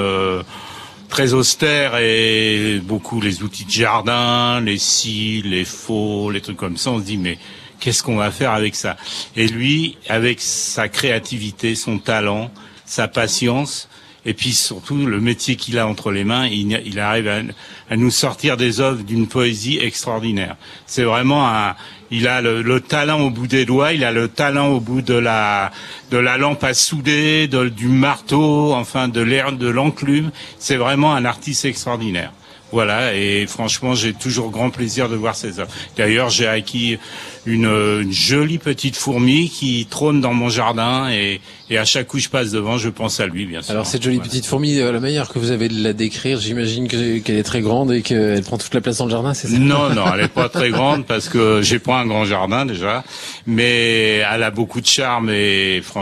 Très 1.09 1.33
austères 1.33 1.97
et 1.99 2.81
beaucoup 2.83 3.21
les 3.21 3.43
outils 3.43 3.65
de 3.65 3.71
jardin, 3.71 4.61
les 4.61 4.79
scies, 4.79 5.43
les 5.45 5.65
faux, 5.65 6.31
les 6.31 6.41
trucs 6.41 6.57
comme 6.57 6.77
ça. 6.77 6.91
On 6.91 6.99
se 6.99 7.05
dit 7.05 7.19
mais 7.19 7.39
qu'est-ce 7.81 8.03
qu'on 8.03 8.17
va 8.17 8.31
faire 8.31 8.53
avec 8.53 8.75
ça? 8.75 8.97
Et 9.37 9.49
lui, 9.49 9.97
avec 10.09 10.41
sa 10.41 10.89
créativité, 10.89 11.75
son 11.75 11.99
talent, 11.99 12.51
sa 12.85 13.09
patience, 13.09 13.89
et 14.25 14.35
puis 14.35 14.53
surtout 14.53 15.07
le 15.07 15.21
métier 15.21 15.57
qu'il 15.57 15.79
a 15.79 15.87
entre 15.87 16.11
les 16.11 16.25
mains, 16.25 16.47
il, 16.47 17.01
arrive 17.01 17.29
à, 17.29 17.97
nous 17.97 18.11
sortir 18.11 18.57
des 18.57 18.81
œuvres 18.81 19.03
d'une 19.03 19.27
poésie 19.27 19.79
extraordinaire. 19.79 20.57
C'est 20.87 21.05
vraiment 21.05 21.49
un, 21.49 21.77
il 22.11 22.29
a 22.29 22.43
le 22.43 22.81
talent 22.81 23.21
au 23.21 23.31
bout 23.31 23.47
des 23.47 23.65
doigts, 23.65 23.93
il 23.93 24.05
a 24.05 24.13
le 24.13 24.29
talent 24.29 24.69
au 24.69 24.81
bout 24.81 25.03
de 25.03 25.15
la 25.15 25.71
de 26.11 26.19
la 26.19 26.37
lampe 26.39 26.65
à 26.65 26.75
souder, 26.75 27.49
de- 27.49 27.69
du 27.69 27.89
marteau, 27.89 28.73
enfin 28.75 29.09
de 29.09 29.21
l'air 29.21 29.53
de 29.53 29.69
l'enclume. 29.69 30.31
C'est 30.59 30.77
vraiment 30.77 31.15
un 31.15 31.25
artiste 31.25 31.65
extraordinaire. 31.65 32.33
Voilà, 32.71 33.15
et 33.15 33.47
franchement, 33.47 33.95
j'ai 33.95 34.13
toujours 34.13 34.51
grand 34.51 34.69
plaisir 34.69 35.09
de 35.09 35.17
voir 35.17 35.35
ses 35.35 35.59
œuvres. 35.59 35.71
D'ailleurs, 35.97 36.29
j'ai 36.29 36.47
acquis 36.47 36.99
une, 37.47 37.65
une 37.65 38.13
jolie 38.13 38.59
petite 38.59 38.95
fourmi 38.95 39.49
qui 39.49 39.87
trône 39.89 40.21
dans 40.21 40.35
mon 40.35 40.51
jardin, 40.51 41.09
et, 41.11 41.41
et 41.71 41.79
à 41.79 41.87
chaque 41.87 42.09
coup 42.09 42.19
je 42.19 42.29
passe 42.29 42.51
devant, 42.51 42.77
je 42.77 42.91
pense 42.91 43.21
à 43.21 43.27
lui, 43.27 43.47
bien 43.47 43.63
sûr. 43.63 43.71
Alors 43.71 43.87
cette 43.87 44.03
jolie 44.03 44.17
Voilà. 44.17 44.29
petite 44.29 44.45
fourmi, 44.45 44.79
euh, 44.81 44.93
la 44.93 45.01
manière 45.01 45.31
que 45.31 45.39
vous 45.39 45.51
avez 45.51 45.71
de 45.71 45.83
la 45.83 45.95
décrire, 45.95 46.41
j'imagine 46.41 46.89
que- 46.89 47.21
qu'elle 47.21 47.37
est 47.39 47.43
très 47.43 47.63
grande 47.63 47.91
et 47.91 48.03
qu'elle 48.03 48.43
prend 48.43 48.59
toute 48.59 48.75
la 48.75 48.83
place 48.83 48.99
dans 48.99 49.07
le 49.07 49.13
jardin, 49.13 49.33
c'est 49.33 49.49
ça? 49.49 49.57
Non, 49.59 49.89
non, 49.95 50.05
elle 50.13 50.27
est 50.27 50.29
pas 50.29 50.51
très 50.51 50.69
grande 50.69 51.07
parce 51.07 51.31
que 51.31 51.63
j'ai 51.63 51.79
pas 51.79 51.97
un 51.97 52.05
grand 52.07 52.27
jardin 52.27 52.67
déjà, 52.67 53.03
mais 53.47 54.17
elle 54.31 54.43
a 54.43 54.51
beaucoup 54.51 54.83
de 54.83 54.87
charme 54.87 55.31
et 55.31 55.81
franchement, 55.83 55.98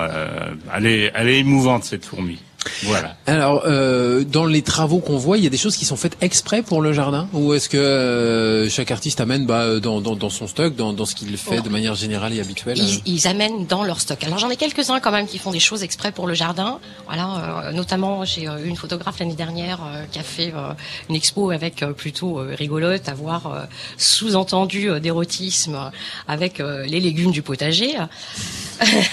euh, 0.00 0.54
elle 0.74 0.86
est, 0.86 1.12
elle 1.14 1.28
est 1.28 1.38
émouvante 1.38 1.84
cette 1.84 2.04
fourmi. 2.04 2.38
Voilà. 2.84 3.16
Alors, 3.26 3.62
euh, 3.66 4.24
dans 4.24 4.44
les 4.44 4.62
travaux 4.62 4.98
qu'on 4.98 5.16
voit, 5.16 5.38
il 5.38 5.44
y 5.44 5.46
a 5.46 5.50
des 5.50 5.56
choses 5.56 5.76
qui 5.76 5.84
sont 5.84 5.96
faites 5.96 6.16
exprès 6.20 6.62
pour 6.62 6.80
le 6.80 6.92
jardin 6.92 7.28
Ou 7.32 7.54
est-ce 7.54 7.68
que 7.68 7.76
euh, 7.76 8.68
chaque 8.68 8.90
artiste 8.90 9.20
amène 9.20 9.46
bah, 9.46 9.80
dans, 9.80 10.00
dans, 10.00 10.16
dans 10.16 10.30
son 10.30 10.46
stock, 10.46 10.74
dans, 10.76 10.92
dans 10.92 11.04
ce 11.06 11.14
qu'il 11.14 11.36
fait 11.36 11.60
de 11.60 11.68
manière 11.68 11.94
générale 11.94 12.32
et 12.32 12.40
habituelle 12.40 12.78
euh 12.80 12.84
Ils, 12.84 13.14
ils 13.14 13.26
amènent 13.26 13.66
dans 13.66 13.84
leur 13.84 14.00
stock. 14.00 14.22
Alors 14.24 14.38
j'en 14.38 14.50
ai 14.50 14.56
quelques-uns 14.56 15.00
quand 15.00 15.10
même 15.10 15.26
qui 15.26 15.38
font 15.38 15.50
des 15.50 15.60
choses 15.60 15.82
exprès 15.82 16.12
pour 16.12 16.26
le 16.26 16.34
jardin. 16.34 16.78
Voilà, 17.06 17.66
euh, 17.68 17.72
notamment 17.72 18.24
j'ai 18.24 18.48
euh, 18.48 18.64
eu 18.64 18.68
une 18.68 18.76
photographe 18.76 19.18
l'année 19.18 19.34
dernière 19.34 19.80
euh, 19.84 20.04
qui 20.10 20.18
a 20.18 20.22
fait 20.22 20.52
euh, 20.54 20.72
une 21.08 21.16
expo 21.16 21.50
avec 21.50 21.82
euh, 21.82 21.92
plutôt 21.92 22.38
euh, 22.38 22.54
rigolote, 22.56 23.08
à 23.08 23.14
voir 23.14 23.46
euh, 23.46 23.64
sous-entendu 23.98 24.90
euh, 24.90 25.00
d'érotisme 25.00 25.74
euh, 25.74 25.90
avec 26.28 26.60
euh, 26.60 26.84
les 26.86 27.00
légumes 27.00 27.32
du 27.32 27.42
potager. 27.42 27.94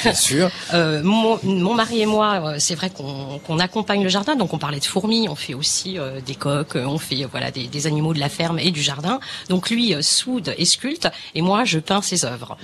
Bien 0.03 0.13
sûr. 0.13 0.50
Euh, 0.74 1.01
mon, 1.03 1.39
mon 1.44 1.74
mari 1.74 2.01
et 2.01 2.06
moi, 2.06 2.41
euh, 2.44 2.56
c'est 2.60 2.75
vrai 2.75 2.89
qu'on 2.89 3.38
qu'on 3.39 3.60
accompagne 3.60 4.03
le 4.03 4.10
jardin, 4.10 4.36
donc 4.36 4.53
on 4.53 4.58
parlait 4.58 4.79
de 4.79 4.86
fourmis, 4.86 5.27
on 5.29 5.36
fait 5.36 5.53
aussi 5.53 5.98
euh, 5.98 6.22
des 6.22 6.36
coques, 6.36 6.75
euh, 6.75 6.86
on 6.86 6.98
fait 6.98 7.24
euh, 7.24 7.27
voilà 7.29 7.51
des, 7.51 7.67
des 7.67 7.88
animaux 7.88 8.13
de 8.13 8.19
la 8.19 8.29
ferme 8.29 8.60
et 8.60 8.72
du 8.72 8.81
jardin. 8.81 9.19
Donc 9.50 9.69
lui 9.69 9.96
soude 10.01 10.53
et 10.58 10.65
sculpte, 10.65 11.10
et 11.36 11.41
moi 11.41 11.63
je 11.65 11.79
peins 11.79 12.01
ses 12.01 12.25
œuvres. 12.25 12.58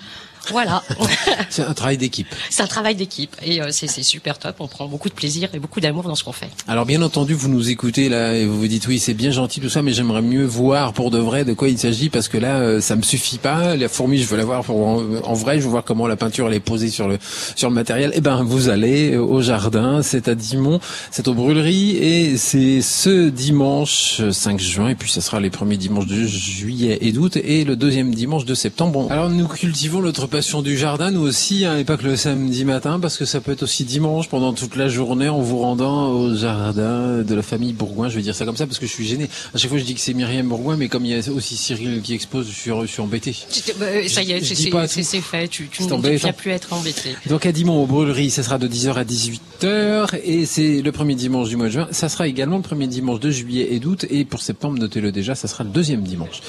Voilà, 0.52 0.84
C'est 1.50 1.64
un 1.64 1.74
travail 1.74 1.98
d'équipe. 1.98 2.28
c'est 2.50 2.64
un 2.64 2.68
travail 2.68 2.96
d'équipe 2.96 3.36
et 3.44 3.62
euh, 3.62 3.70
c'est 3.72 3.88
super 4.04 4.38
top. 4.40 4.56
On 4.60 4.68
prend 4.68 4.88
beaucoup 4.88 5.10
de 5.10 5.14
plaisir 5.14 5.50
et 5.54 5.60
beaucoup 5.60 5.80
d'amour 5.80 6.04
dans 6.04 6.16
ce 6.16 6.24
qu'on 6.24 6.32
fait. 6.32 6.50
Alors 6.68 6.86
bien 6.86 7.02
entendu, 7.02 7.34
vous 7.34 7.50
nous 7.50 7.70
écoutez 7.70 8.10
là 8.10 8.34
et 8.36 8.46
vous 8.46 8.60
vous 8.60 8.68
dites 8.68 8.88
oui, 8.88 9.00
c'est 9.00 9.14
bien 9.14 9.32
gentil 9.32 9.60
tout 9.60 9.70
ça, 9.70 9.82
mais 9.82 9.94
j'aimerais 9.94 10.22
mieux 10.22 10.46
voir 10.46 10.94
pour 10.94 11.12
de 11.12 11.18
vrai 11.20 11.46
de 11.46 11.54
quoi 11.54 11.70
il 11.70 11.78
s'agit 11.78 12.10
parce 12.10 12.28
que 12.28 12.38
là, 12.38 12.58
euh, 12.60 12.82
ça 12.82 12.96
me 12.96 13.02
suffit 13.02 13.38
pas. 13.38 13.76
La 13.76 13.88
fourmi, 13.90 14.18
je 14.20 14.26
veux 14.28 14.38
la 14.38 14.46
voir 14.46 14.64
pour 14.64 14.86
en, 14.86 15.02
en 15.24 15.34
vrai. 15.34 15.58
Je 15.60 15.64
veux 15.64 15.70
voir 15.70 15.84
comment 15.84 16.08
la 16.08 16.16
peinture 16.16 16.48
elle 16.48 16.54
est 16.54 16.60
posée 16.60 16.90
sur 16.90 17.08
le 17.08 17.18
sur 17.56 17.70
le 17.70 17.76
matériel. 17.76 18.12
Eh 18.14 18.22
ben, 18.22 18.44
vous 18.44 18.70
allez 18.70 19.18
au 19.18 19.42
jardin, 19.42 20.02
c'est 20.02 20.28
à 20.28 20.36
Dimont, 20.36 20.80
c'est 21.12 21.28
aux 21.28 21.34
brûleries 21.34 21.96
et 21.98 22.38
c'est 22.38 22.82
ce 22.82 23.30
dimanche 23.30 24.18
euh, 24.20 24.32
5 24.32 24.60
juin 24.60 24.90
et 24.90 24.96
puis 24.96 25.10
ça 25.12 25.22
sera 25.22 25.40
les 25.40 25.50
premiers 25.50 25.78
dimanches 25.78 26.08
de 26.08 26.26
juillet 26.26 26.98
et 27.02 27.12
d'août 27.12 27.38
et 27.38 27.64
le 27.64 27.76
deuxième 27.76 28.14
dimanche 28.14 28.46
de 28.46 28.54
septembre. 28.54 28.92
Bon, 28.94 29.08
alors 29.10 29.30
nous 29.30 29.48
cultivons 29.48 30.02
notre 30.02 30.28
passion 30.36 30.62
du 30.62 30.78
jardin, 30.78 31.12
nous 31.12 31.22
aussi, 31.22 31.64
hein, 31.64 31.78
et 31.78 31.86
pas 31.86 31.96
que 31.96 32.04
le 32.04 32.18
samedi 32.18 32.66
matin, 32.66 33.00
parce 33.00 33.18
que 33.18 33.24
ça 33.24 33.40
peut 33.40 33.54
être 33.54 33.64
aussi 33.64 33.86
dimanche 33.86 34.28
pendant 34.28 34.52
toute 34.52 34.76
la 34.76 34.90
journée 34.90 35.30
en 35.30 35.40
vous 35.40 35.60
rendant 35.60 36.10
au 36.10 36.36
jardin 36.36 37.22
de 37.22 37.36
la 37.36 37.42
famille 37.42 37.72
Bourgoin. 37.72 38.10
Je 38.10 38.18
vais 38.18 38.22
dire 38.22 38.36
ça 38.36 38.44
comme 38.44 38.58
ça 38.58 38.68
parce 38.68 38.78
que 38.78 38.86
je 38.86 38.92
suis 38.92 39.08
gêné. 39.08 39.30
À 39.54 39.58
chaque 39.58 39.70
fois, 39.70 39.80
je 39.80 39.86
dis 39.86 39.96
que 39.96 40.02
c'est 40.02 40.14
Myriam 40.14 40.50
Bourgoin, 40.50 40.76
mais 40.76 40.90
comme 40.90 41.06
il 41.06 41.12
y 41.12 41.16
a 41.16 41.32
aussi 41.32 41.56
Cyril 41.56 42.02
qui 42.02 42.14
expose, 42.14 42.50
je 42.50 42.54
suis, 42.54 42.70
je 42.82 42.86
suis 42.86 43.02
embêté. 43.02 43.34
Euh, 43.80 44.10
ça 44.10 44.24
y 44.24 44.34
est, 44.34 44.44
c'est 44.44 45.22
fait. 45.22 45.48
Tu, 45.48 45.70
tu 45.70 45.84
ne 45.84 46.18
viens 46.18 46.34
plus 46.34 46.52
être 46.52 46.74
embêté. 46.74 47.16
Donc 47.30 47.46
à 47.46 47.54
Dimont, 47.54 47.82
aux 47.82 47.88
brûleries, 47.88 48.30
ça 48.30 48.44
sera 48.44 48.58
de 48.58 48.68
10h 48.68 48.94
à 48.94 49.06
18h 49.06 50.20
et 50.22 50.46
c'est 50.46 50.82
le 50.82 50.92
premier 50.92 51.16
dimanche 51.16 51.48
du 51.48 51.56
mois 51.56 51.68
de 51.68 51.72
juin. 51.72 51.88
Ça 51.92 52.10
sera 52.10 52.28
également 52.28 52.58
le 52.58 52.62
premier 52.62 52.88
dimanche 52.88 53.22
de 53.22 53.30
juillet 53.30 53.70
et 53.72 53.80
d'août 53.80 54.06
et 54.10 54.26
pour 54.26 54.42
septembre, 54.42 54.80
notez-le 54.80 55.14
déjà, 55.14 55.34
ça 55.34 55.48
sera 55.48 55.64
le 55.64 55.70
deuxième 55.70 56.02
dimanche, 56.02 56.42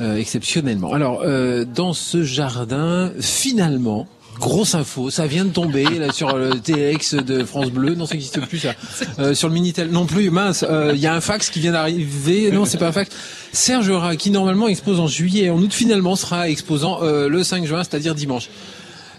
euh, 0.00 0.16
exceptionnellement. 0.16 0.94
Alors 0.94 1.20
euh, 1.22 1.66
dans 1.66 1.92
ce 1.92 2.22
jardin, 2.22 3.12
finalement. 3.34 4.06
Grosse 4.40 4.74
info, 4.74 5.10
ça 5.10 5.28
vient 5.28 5.44
de 5.44 5.50
tomber 5.50 5.86
sur 6.12 6.36
le 6.36 6.58
TX 6.58 7.14
de 7.14 7.44
France 7.44 7.70
Bleu, 7.70 7.94
non 7.94 8.04
ça 8.04 8.14
n'existe 8.14 8.40
plus 8.40 8.58
ça. 8.58 8.74
Euh, 9.20 9.32
sur 9.32 9.46
le 9.46 9.54
Minitel 9.54 9.90
non 9.90 10.06
plus, 10.06 10.28
mince, 10.30 10.64
euh, 10.68 10.90
il 10.92 11.00
y 11.00 11.06
a 11.06 11.14
un 11.14 11.20
fax 11.20 11.50
qui 11.50 11.60
vient 11.60 11.70
d'arriver, 11.70 12.50
non 12.50 12.64
c'est 12.64 12.78
pas 12.78 12.88
un 12.88 12.92
fax. 12.92 13.10
Serge 13.52 13.92
qui 14.16 14.30
normalement 14.30 14.66
expose 14.66 14.98
en 14.98 15.06
juillet 15.06 15.44
et 15.44 15.50
en 15.50 15.58
août 15.58 15.72
finalement 15.72 16.16
sera 16.16 16.48
exposant 16.48 16.98
euh, 17.02 17.28
le 17.28 17.44
5 17.44 17.64
juin, 17.64 17.84
c'est-à-dire 17.84 18.16
dimanche. 18.16 18.48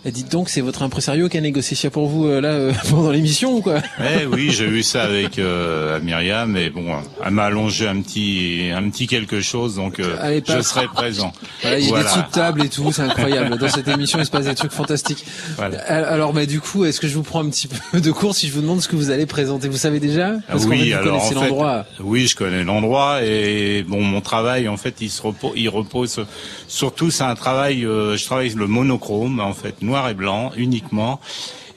Et 0.08 0.12
dites 0.12 0.32
donc, 0.32 0.50
c'est 0.50 0.62
votre 0.62 0.84
impresario 0.84 1.30
qui 1.30 1.38
a 1.38 1.42
négocié 1.42 1.76
ça 1.76 1.90
pour 1.90 2.08
vous 2.08 2.28
euh, 2.28 2.40
là 2.40 2.50
euh, 2.50 2.72
pendant 2.92 3.10
l'émission 3.10 3.56
ou 3.56 3.62
quoi 3.62 3.80
Eh 4.00 4.28
oui, 4.28 4.52
j'ai 4.52 4.66
eu 4.66 4.84
ça 4.84 5.02
avec 5.04 5.40
euh, 5.40 6.00
Myriam, 6.00 6.52
mais 6.52 6.70
bon, 6.70 6.86
elle 7.26 7.32
m'a 7.32 7.46
allongé 7.46 7.88
un 7.88 8.00
petit, 8.02 8.70
un 8.72 8.88
petit 8.92 9.08
quelque 9.08 9.42
chose, 9.42 9.76
donc 9.76 10.00
euh, 10.00 10.16
Allez, 10.22 10.44
je 10.48 10.62
serai 10.62 10.86
présent. 10.88 11.34
Voilà, 11.64 11.80
il 11.80 11.86
y 11.86 11.88
a 11.88 11.90
Voilà. 11.90 12.04
des 12.04 12.10
sous 12.12 12.22
de 12.22 12.32
table 12.32 12.64
et 12.66 12.70
tout, 12.70 12.92
c'est 12.92 13.02
incroyable. 13.02 13.58
Dans 13.58 13.68
cette 13.68 13.88
émission, 13.88 14.20
il 14.20 14.26
se 14.26 14.30
passe 14.32 14.46
des 14.46 14.54
trucs 14.54 14.72
fantastiques. 14.74 15.26
Voilà. 15.58 15.80
Alors, 15.88 16.34
bah, 16.34 16.46
du 16.46 16.60
coup, 16.62 16.86
est-ce 16.86 17.00
que 17.00 17.08
je 17.08 17.16
vous 17.16 17.24
prends 17.24 17.44
un 17.44 17.50
petit 17.50 17.68
peu 17.68 18.00
de 18.00 18.12
cours 18.12 18.36
si 18.36 18.48
je 18.48 18.54
vous 18.54 18.62
demande 18.62 18.82
ce 18.82 18.88
que 18.88 18.96
vous 18.96 19.10
allez 19.10 19.26
présenter? 19.26 19.68
Vous 19.70 19.78
savez 19.78 20.00
déjà? 20.00 20.34
Parce 20.48 20.66
qu'en 20.66 20.72
oui, 20.72 20.90
fait, 20.90 20.94
alors 20.94 21.16
en 21.16 21.20
fait, 21.30 21.34
l'endroit. 21.34 21.86
oui, 22.00 22.28
je 22.28 22.36
connais 22.36 22.64
l'endroit 22.64 23.24
et 23.24 23.84
bon, 23.88 24.02
mon 24.04 24.22
travail 24.22 24.68
en 24.68 24.78
fait, 24.78 24.98
il 25.02 25.10
se 25.10 25.24
repose, 25.24 25.54
il 25.56 25.70
repose 25.70 26.24
surtout, 26.68 27.10
c'est 27.10 27.24
un 27.24 27.34
travail, 27.36 27.82
je 27.82 28.24
travaille 28.24 28.50
le 28.50 28.68
monochrome 28.68 29.40
en 29.40 29.54
fait, 29.54 29.76
noir 29.96 30.10
et 30.10 30.14
blanc 30.14 30.52
uniquement. 30.58 31.20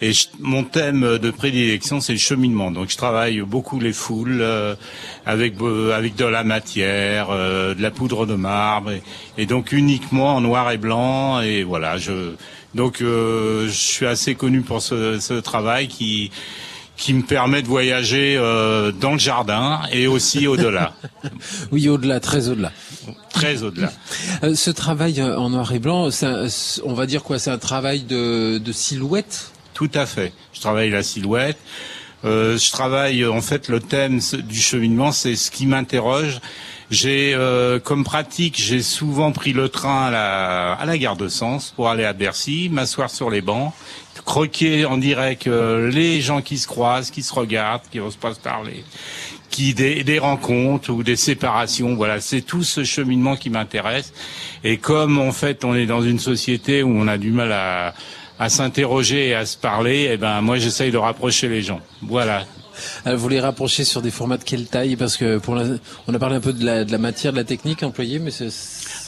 Et 0.00 0.12
je- 0.12 0.28
mon 0.40 0.62
thème 0.64 1.18
de 1.18 1.30
prédilection, 1.30 2.00
c'est 2.00 2.12
le 2.12 2.18
cheminement. 2.20 2.70
Donc, 2.70 2.88
je 2.90 2.96
travaille 2.96 3.40
beaucoup 3.40 3.80
les 3.80 3.92
foules 3.92 4.38
euh, 4.40 4.74
avec 5.26 5.54
euh, 5.60 5.96
avec 5.96 6.14
de 6.16 6.24
la 6.24 6.44
matière, 6.44 7.28
euh, 7.30 7.74
de 7.74 7.82
la 7.82 7.90
poudre 7.90 8.24
de 8.26 8.34
marbre, 8.36 8.90
et, 9.36 9.46
donc 9.46 9.72
uniquement 9.72 10.36
en 10.36 10.40
noir 10.40 10.70
et 10.70 10.78
blanc. 10.78 11.40
Et 11.40 11.62
voilà, 11.64 11.96
je 11.98 12.34
donc 12.74 13.00
euh, 13.02 13.66
je 13.66 13.72
suis 13.96 14.06
assez 14.06 14.34
connu 14.36 14.60
pour 14.62 14.82
ce, 14.82 15.18
ce 15.20 15.34
travail 15.34 15.88
qui 15.88 16.30
qui 16.98 17.14
me 17.14 17.22
permet 17.22 17.62
de 17.62 17.68
voyager 17.68 18.36
euh, 18.36 18.92
dans 18.92 19.12
le 19.12 19.18
jardin 19.18 19.80
et 19.92 20.06
aussi 20.08 20.46
au-delà, 20.48 20.92
Oui, 21.72 21.88
au-delà, 21.88 22.18
très 22.20 22.48
au-delà. 22.48 22.72
très 23.32 23.62
au-delà. 23.62 23.92
Euh, 24.42 24.54
ce 24.54 24.70
travail 24.70 25.20
euh, 25.20 25.38
en 25.38 25.48
noir 25.50 25.72
et 25.72 25.78
blanc, 25.78 26.10
un- 26.22 26.46
on 26.84 26.92
va 26.94 27.06
dire 27.06 27.22
quoi 27.22 27.38
C'est 27.38 27.50
un 27.52 27.58
travail 27.58 28.02
de, 28.02 28.58
de 28.58 28.72
silhouette? 28.72 29.52
Tout 29.74 29.90
à 29.94 30.04
fait. 30.06 30.32
Je 30.52 30.60
travaille 30.60 30.90
la 30.90 31.04
silhouette. 31.04 31.56
Euh, 32.24 32.58
je 32.58 32.70
travaille 32.72 33.24
en 33.24 33.40
fait 33.40 33.68
le 33.68 33.78
thème 33.78 34.18
du 34.48 34.58
cheminement, 34.60 35.12
c'est 35.12 35.36
ce 35.36 35.52
qui 35.52 35.66
m'interroge. 35.66 36.40
J'ai 36.90 37.34
euh, 37.34 37.78
comme 37.78 38.02
pratique, 38.02 38.56
j'ai 38.58 38.80
souvent 38.80 39.30
pris 39.32 39.52
le 39.52 39.68
train 39.68 40.06
à 40.06 40.10
la, 40.10 40.72
à 40.72 40.86
la 40.86 40.96
gare 40.96 41.16
de 41.16 41.28
Sens 41.28 41.72
pour 41.76 41.88
aller 41.90 42.04
à 42.04 42.14
Bercy, 42.14 42.70
m'asseoir 42.72 43.10
sur 43.10 43.28
les 43.28 43.42
bancs, 43.42 43.74
croquer 44.24 44.86
en 44.86 44.96
direct 44.96 45.46
euh, 45.48 45.90
les 45.90 46.22
gens 46.22 46.40
qui 46.40 46.56
se 46.56 46.66
croisent, 46.66 47.10
qui 47.10 47.22
se 47.22 47.34
regardent, 47.34 47.82
qui 47.90 48.00
osent 48.00 48.16
pas 48.16 48.32
se 48.32 48.40
parler, 48.40 48.84
qui 49.50 49.74
des, 49.74 50.02
des 50.02 50.18
rencontres 50.18 50.88
ou 50.90 51.02
des 51.02 51.16
séparations. 51.16 51.94
Voilà, 51.94 52.22
c'est 52.22 52.40
tout 52.40 52.62
ce 52.62 52.84
cheminement 52.84 53.36
qui 53.36 53.50
m'intéresse. 53.50 54.14
Et 54.64 54.78
comme 54.78 55.18
en 55.18 55.32
fait 55.32 55.66
on 55.66 55.74
est 55.74 55.86
dans 55.86 56.00
une 56.02 56.18
société 56.18 56.82
où 56.82 56.90
on 56.90 57.06
a 57.06 57.18
du 57.18 57.32
mal 57.32 57.52
à, 57.52 57.92
à 58.38 58.48
s'interroger 58.48 59.28
et 59.28 59.34
à 59.34 59.44
se 59.44 59.58
parler, 59.58 60.08
eh 60.12 60.16
ben 60.16 60.40
moi 60.40 60.56
j'essaye 60.56 60.90
de 60.90 60.96
rapprocher 60.96 61.48
les 61.48 61.60
gens. 61.60 61.80
Voilà. 62.00 62.46
Vous 63.06 63.28
les 63.28 63.40
rapprochez 63.40 63.84
sur 63.84 64.02
des 64.02 64.10
formats 64.10 64.36
de 64.36 64.44
quelle 64.44 64.66
taille 64.66 64.96
Parce 64.96 65.16
que 65.16 65.38
pour 65.38 65.58
on 66.06 66.14
a 66.14 66.18
parlé 66.18 66.36
un 66.36 66.40
peu 66.40 66.52
de 66.52 66.64
la, 66.64 66.84
de 66.84 66.92
la 66.92 66.98
matière, 66.98 67.32
de 67.32 67.38
la 67.38 67.44
technique 67.44 67.82
employée, 67.82 68.18
mais 68.18 68.30
c'est... 68.30 68.48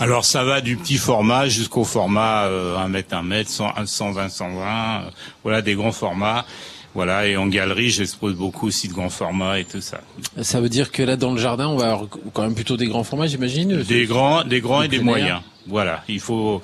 Alors 0.00 0.24
ça 0.24 0.44
va 0.44 0.60
du 0.60 0.76
petit 0.76 0.96
format 0.96 1.48
jusqu'au 1.48 1.84
format 1.84 2.46
euh, 2.46 2.76
1 2.78 2.88
mètre, 2.88 3.14
1 3.14 3.22
mètre, 3.22 3.50
100, 3.50 3.86
120, 3.86 4.28
120, 4.28 5.02
voilà 5.42 5.62
des 5.62 5.74
grands 5.74 5.92
formats. 5.92 6.44
Voilà, 6.92 7.28
et 7.28 7.36
en 7.36 7.46
galerie, 7.46 7.90
j'expose 7.90 8.34
beaucoup 8.34 8.66
aussi 8.66 8.88
de 8.88 8.92
grands 8.92 9.10
formats 9.10 9.60
et 9.60 9.64
tout 9.64 9.80
ça. 9.80 10.00
Ça 10.42 10.60
veut 10.60 10.68
dire 10.68 10.90
que 10.90 11.04
là, 11.04 11.16
dans 11.16 11.30
le 11.32 11.38
jardin, 11.38 11.68
on 11.68 11.76
va 11.76 11.92
avoir 11.92 12.08
quand 12.32 12.42
même 12.42 12.56
plutôt 12.56 12.76
des 12.76 12.88
grands 12.88 13.04
formats, 13.04 13.28
j'imagine 13.28 13.82
Des 13.84 14.06
grands, 14.06 14.42
des 14.42 14.60
grands 14.60 14.82
et 14.82 14.88
des 14.88 14.98
moyens. 14.98 15.40
Voilà, 15.68 16.02
il 16.08 16.18
faut 16.18 16.60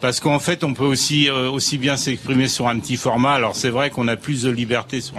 parce 0.00 0.20
qu'en 0.20 0.38
fait, 0.38 0.64
on 0.64 0.74
peut 0.74 0.84
aussi 0.84 1.28
euh, 1.28 1.50
aussi 1.50 1.78
bien 1.78 1.96
s'exprimer 1.96 2.48
sur 2.48 2.68
un 2.68 2.78
petit 2.78 2.96
format. 2.96 3.32
Alors 3.32 3.56
c'est 3.56 3.70
vrai 3.70 3.90
qu'on 3.90 4.08
a 4.08 4.16
plus 4.16 4.42
de 4.42 4.50
liberté 4.50 5.00
sur 5.00 5.14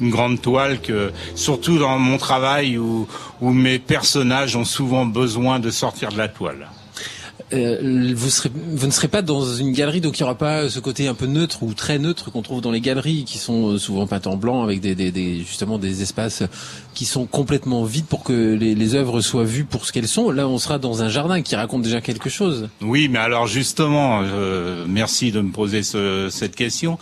une 0.00 0.10
grande 0.10 0.40
toile 0.40 0.80
que, 0.80 1.12
surtout 1.34 1.78
dans 1.78 1.98
mon 1.98 2.18
travail 2.18 2.78
où, 2.78 3.06
où 3.40 3.52
mes 3.52 3.78
personnages 3.78 4.56
ont 4.56 4.64
souvent 4.64 5.06
besoin 5.06 5.60
de 5.60 5.70
sortir 5.70 6.10
de 6.10 6.18
la 6.18 6.28
toile. 6.28 6.68
Euh, 7.54 8.12
vous, 8.14 8.30
serez, 8.30 8.50
vous 8.54 8.86
ne 8.86 8.92
serez 8.92 9.08
pas 9.08 9.22
dans 9.22 9.44
une 9.54 9.72
galerie, 9.72 10.00
donc 10.00 10.18
il 10.18 10.22
n'y 10.22 10.24
aura 10.24 10.36
pas 10.36 10.68
ce 10.68 10.80
côté 10.80 11.06
un 11.06 11.14
peu 11.14 11.26
neutre 11.26 11.62
ou 11.62 11.72
très 11.72 11.98
neutre 11.98 12.30
qu'on 12.30 12.42
trouve 12.42 12.60
dans 12.60 12.70
les 12.70 12.80
galeries, 12.80 13.24
qui 13.24 13.38
sont 13.38 13.68
euh, 13.68 13.78
souvent 13.78 14.06
peintes 14.06 14.26
en 14.26 14.36
blanc, 14.36 14.62
avec 14.62 14.80
des, 14.80 14.94
des, 14.94 15.12
des, 15.12 15.38
justement 15.38 15.78
des 15.78 16.02
espaces 16.02 16.42
qui 16.94 17.04
sont 17.04 17.26
complètement 17.26 17.84
vides 17.84 18.06
pour 18.06 18.24
que 18.24 18.54
les, 18.54 18.74
les 18.74 18.94
œuvres 18.94 19.20
soient 19.20 19.44
vues 19.44 19.64
pour 19.64 19.86
ce 19.86 19.92
qu'elles 19.92 20.08
sont. 20.08 20.30
Là, 20.30 20.48
on 20.48 20.58
sera 20.58 20.78
dans 20.78 21.02
un 21.02 21.08
jardin 21.08 21.42
qui 21.42 21.54
raconte 21.54 21.82
déjà 21.82 22.00
quelque 22.00 22.30
chose. 22.30 22.68
Oui, 22.80 23.08
mais 23.08 23.18
alors 23.18 23.46
justement, 23.46 24.20
euh, 24.22 24.84
merci 24.88 25.30
de 25.30 25.40
me 25.40 25.52
poser 25.52 25.82
ce, 25.82 26.28
cette 26.30 26.56
question. 26.56 26.98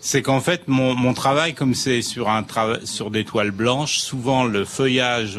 C'est 0.00 0.20
qu'en 0.20 0.40
fait, 0.40 0.68
mon, 0.68 0.94
mon 0.94 1.14
travail, 1.14 1.54
comme 1.54 1.74
c'est 1.74 2.02
sur 2.02 2.28
un 2.28 2.44
sur 2.84 3.10
des 3.10 3.24
toiles 3.24 3.52
blanches, 3.52 3.98
souvent 3.98 4.44
le 4.44 4.66
feuillage 4.66 5.38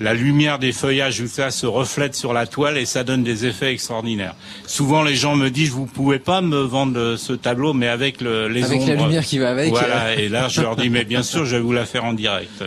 la 0.00 0.14
lumière 0.14 0.58
des 0.58 0.72
feuillages 0.72 1.24
tout 1.24 1.30
ça 1.30 1.50
se 1.50 1.64
reflète 1.64 2.14
sur 2.14 2.34
la 2.34 2.46
toile 2.46 2.76
et 2.76 2.84
ça 2.84 3.02
donne 3.02 3.22
des 3.22 3.46
effets 3.46 3.72
extraordinaires. 3.72 4.34
Souvent 4.66 5.02
les 5.02 5.14
gens 5.14 5.36
me 5.36 5.48
disent 5.48 5.70
vous 5.70 5.86
pouvez 5.86 6.18
pas 6.18 6.42
me 6.42 6.58
vendre 6.58 7.16
ce 7.16 7.32
tableau 7.32 7.72
mais 7.72 7.88
avec 7.88 8.20
le, 8.20 8.46
les 8.46 8.62
avec 8.64 8.86
la 8.86 8.94
lumière 8.94 9.24
qui 9.24 9.38
va 9.38 9.50
avec. 9.50 9.70
Voilà 9.70 10.14
et 10.14 10.28
là 10.28 10.48
je 10.48 10.60
leur 10.60 10.76
dis 10.76 10.90
mais 10.90 11.04
bien 11.04 11.22
sûr 11.22 11.46
je 11.46 11.56
vais 11.56 11.62
vous 11.62 11.72
la 11.72 11.86
faire 11.86 12.04
en 12.04 12.12
direct. 12.12 12.62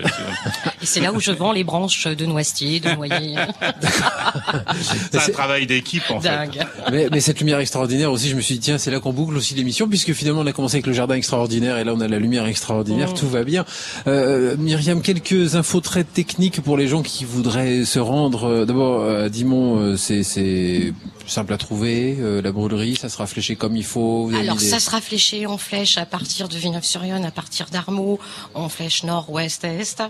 Et 0.82 0.86
c'est 0.88 1.02
là 1.02 1.14
où 1.14 1.20
je 1.20 1.32
vends 1.32 1.52
les 1.52 1.64
branches 1.64 2.08
de 2.08 2.26
noisetier, 2.26 2.80
de 2.80 2.90
noyer. 2.96 3.36
c'est 5.12 5.30
un 5.30 5.32
travail 5.32 5.68
d'équipe 5.68 6.10
en 6.10 6.20
Dingue. 6.20 6.54
fait. 6.54 6.92
Mais, 6.92 7.08
mais, 7.12 7.20
cette 7.20 7.40
lumière 7.40 7.60
extraordinaire 7.60 8.12
aussi 8.12 8.30
je 8.30 8.36
me 8.36 8.42
suis 8.42 8.56
dit 8.56 8.62
tiens 8.62 8.80
c'est 8.80 8.90
là 8.90 9.00
qu'on 9.00 9.14
boucle 9.14 9.38
aussi 9.38 9.54
l'émission 9.54 9.88
puisque 9.88 10.14
finalement 10.14 10.42
on 10.42 10.48
a 10.48 10.54
commencé 10.54 10.78
avec 10.78 10.88
le 10.88 10.94
jardin 10.94 11.14
extraordinaire 11.14 11.78
et 11.78 11.84
là 11.84 11.94
on 11.96 12.02
a 12.02 12.08
la 12.08 12.18
lumière 12.18 12.48
extraordinaire 12.48 13.12
mmh. 13.12 13.20
tout 13.20 13.30
va 13.30 13.44
bien. 13.44 13.66
Euh, 14.08 14.56
Myriam 14.58 15.04
quelques 15.04 15.56
infos 15.56 15.82
très 15.82 16.04
techniques 16.04 16.62
pour 16.62 16.76
les 16.76 16.88
gens 16.88 17.04
qui 17.04 17.17
qui 17.18 17.26
voudrait 17.26 17.84
se 17.84 17.98
rendre, 17.98 18.44
euh, 18.44 18.66
d'abord, 18.66 19.02
euh, 19.02 19.28
Dimon, 19.28 19.80
euh, 19.80 19.98
c'est 19.98 20.94
simple 21.26 21.52
à 21.52 21.58
trouver. 21.58 22.16
la 22.44 22.52
brûlerie, 22.52 22.96
ça 22.96 23.10
sera 23.10 23.26
fléché 23.26 23.56
comme 23.56 23.76
il 23.76 23.84
faut. 23.84 24.30
Alors, 24.40 24.62
ça 24.62 24.80
sera 24.80 25.02
fléché 25.02 25.46
en 25.46 25.58
flèche 25.58 25.98
à 25.98 26.06
partir 26.06 26.48
de 26.48 26.56
Villeneuve-sur-Yonne, 26.56 27.26
à 27.26 27.32
partir 27.32 27.68
d'Armaux, 27.70 28.20
en 28.54 28.70
flèche 28.70 29.04
nord, 29.04 29.30
ouest, 29.32 29.64
est. 29.64 30.02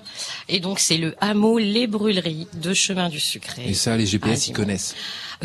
Et 0.49 0.59
donc, 0.59 0.79
c'est 0.79 0.97
le 0.97 1.15
hameau 1.19 1.57
Les 1.57 1.87
Brûleries 1.87 2.47
de 2.61 2.73
Chemin 2.73 3.09
du 3.09 3.19
Sucré. 3.19 3.63
Et 3.67 3.73
ça, 3.73 3.97
les 3.97 4.05
GPS, 4.05 4.49
ils 4.49 4.53
connaissent. 4.53 4.93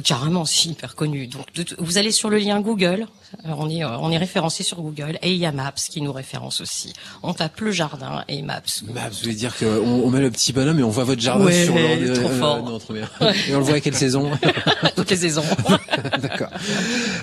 Carrément, 0.05 0.45
c'est 0.45 0.71
hyper 0.71 0.95
connu. 0.95 1.27
Donc, 1.27 1.47
vous 1.79 1.99
allez 1.99 2.13
sur 2.13 2.31
le 2.31 2.39
lien 2.39 2.61
Google. 2.61 3.07
on 3.45 3.69
est 3.69 3.85
on 3.85 4.11
est 4.11 4.19
référencé 4.19 4.63
sur 4.63 4.81
Google 4.81 5.19
et 5.23 5.33
il 5.33 5.39
y 5.39 5.47
a 5.47 5.53
Maps 5.53 5.73
qui 5.73 6.01
nous 6.01 6.13
référence 6.13 6.61
aussi. 6.61 6.93
On 7.23 7.35
tape 7.35 7.61
le 7.61 7.73
jardin 7.73 8.25
et 8.29 8.43
Maps. 8.43 8.63
Maps, 8.93 9.11
vous 9.11 9.19
voulez 9.23 9.35
dire 9.35 9.57
qu'on 9.57 9.67
on 9.67 10.11
met 10.11 10.21
le 10.21 10.31
petit 10.31 10.53
bonhomme 10.53 10.79
et 10.79 10.83
on 10.83 10.91
voit 10.91 11.05
votre 11.05 11.21
jardin 11.21 11.51
sur 11.51 11.75
l'ordinateur. 11.75 12.25
Trop 12.25 12.39
fort. 12.39 12.57
Euh, 12.57 12.63
non, 12.63 12.79
trop 12.79 12.95
bien. 12.95 13.09
Et 13.49 13.55
on 13.55 13.59
le 13.59 13.65
voit 13.65 13.77
à 13.77 13.81
quelle 13.81 13.97
saison 13.97 14.31
Toutes 14.97 15.11
les 15.11 15.17
saisons. 15.17 15.45
D'accord. 16.23 16.51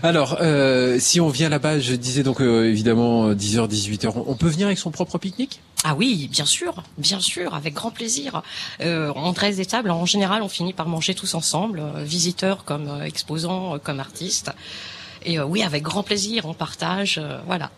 Alors, 0.04 0.38
euh, 0.42 0.98
si 1.00 1.20
on 1.20 1.30
vient 1.30 1.50
là-bas, 1.50 1.80
je 1.80 1.96
disais 1.96 2.24
donc 2.24 2.42
euh, 2.42 2.70
évidemment 2.70 3.34
10h, 3.34 3.68
18h, 3.68 4.14
on 4.28 4.36
peut 4.36 4.48
venir 4.48 4.68
avec 4.68 4.78
son 4.78 4.92
propre 4.92 5.18
pique-nique? 5.18 5.62
Ah 5.86 5.96
oui, 5.96 6.28
bien 6.30 6.44
sûr, 6.44 6.84
bien 6.98 7.22
sûr, 7.22 7.54
avec 7.54 7.74
grand 7.74 7.92
plaisir. 7.92 8.42
Euh, 8.82 9.14
on 9.16 9.32
dresse 9.32 9.56
des 9.56 9.66
tables. 9.66 9.92
En 9.92 10.06
général, 10.06 10.42
on 10.42 10.50
finit 10.50 10.74
par 10.74 10.90
manger 10.90 11.16
tous 11.16 11.36
ensemble, 11.36 11.80
euh, 11.80 12.04
visiteurs 12.04 12.59
comme 12.66 12.88
euh, 12.88 13.04
exposants, 13.04 13.80
comme 13.80 14.00
artistes. 14.00 14.52
Et 15.26 15.40
oui, 15.40 15.64
avec 15.64 15.84
grand 15.84 16.04
plaisir, 16.04 16.46
on 16.46 16.54
partage, 16.54 17.22
voilà. 17.46 17.72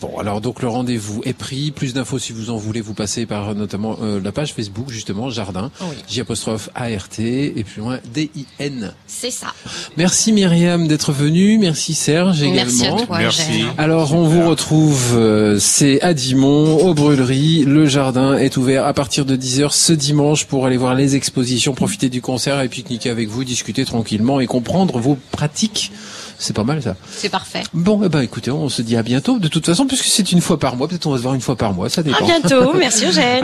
Bon, 0.00 0.18
alors 0.18 0.40
donc 0.40 0.60
le 0.60 0.68
rendez-vous 0.68 1.22
est 1.24 1.32
pris. 1.32 1.70
Plus 1.70 1.94
d'infos 1.94 2.18
si 2.18 2.32
vous 2.32 2.50
en 2.50 2.56
voulez, 2.56 2.80
vous 2.80 2.94
passez 2.94 3.26
par 3.26 3.54
notamment 3.54 3.96
euh, 4.02 4.20
la 4.20 4.32
page 4.32 4.52
Facebook 4.52 4.90
justement 4.90 5.30
Jardin, 5.30 5.70
oui. 5.82 5.96
J 6.08 6.20
apostrophe 6.20 6.68
A 6.74 6.88
R 6.88 7.08
T 7.08 7.58
et 7.58 7.64
plus 7.64 7.80
loin 7.80 7.98
D 8.12 8.30
I 8.34 8.46
N. 8.58 8.92
C'est 9.06 9.30
ça. 9.30 9.54
Merci 9.96 10.32
Myriam 10.32 10.88
d'être 10.88 11.12
venue. 11.12 11.58
Merci 11.58 11.94
Serge 11.94 12.42
également. 12.42 12.72
Merci 12.82 12.86
à 12.86 13.06
toi. 13.06 13.18
Merci. 13.18 13.64
Alors 13.76 14.14
on 14.14 14.24
vous 14.24 14.48
retrouve, 14.48 15.14
euh, 15.14 15.58
c'est 15.60 16.00
à 16.02 16.12
Dimont, 16.12 16.78
aux 16.78 16.94
Brûleries. 16.94 17.64
Le 17.64 17.86
jardin 17.86 18.36
est 18.36 18.56
ouvert 18.56 18.84
à 18.84 18.94
partir 18.94 19.24
de 19.24 19.36
10h 19.36 19.70
ce 19.70 19.92
dimanche 19.92 20.46
pour 20.46 20.66
aller 20.66 20.76
voir 20.76 20.94
les 20.94 21.14
expositions, 21.14 21.74
profiter 21.74 22.08
du 22.08 22.20
concert 22.20 22.60
et 22.60 22.68
pique-niquer 22.68 23.10
avec 23.10 23.28
vous, 23.28 23.44
discuter 23.44 23.84
tranquillement 23.84 24.40
et 24.40 24.46
comprendre 24.46 24.98
vos 24.98 25.16
pratiques. 25.30 25.92
C'est 26.38 26.54
pas 26.54 26.64
mal 26.64 26.82
ça. 26.82 26.94
C'est 27.10 27.28
parfait. 27.28 27.64
Bon, 27.74 28.00
eh 28.04 28.08
ben 28.08 28.20
écoutez, 28.20 28.50
on 28.50 28.68
se 28.68 28.82
dit 28.82 28.96
à 28.96 29.02
bientôt. 29.02 29.38
De 29.38 29.48
toute 29.48 29.66
façon, 29.66 29.86
puisque 29.86 30.04
c'est 30.04 30.30
une 30.30 30.40
fois 30.40 30.58
par 30.58 30.76
mois, 30.76 30.86
peut-être 30.88 31.06
on 31.06 31.10
va 31.10 31.16
se 31.16 31.22
voir 31.22 31.34
une 31.34 31.40
fois 31.40 31.56
par 31.56 31.74
mois, 31.74 31.88
ça 31.88 32.02
dépend. 32.02 32.18
À 32.18 32.22
bientôt, 32.22 32.72
merci 32.78 33.06
Eugène. 33.06 33.36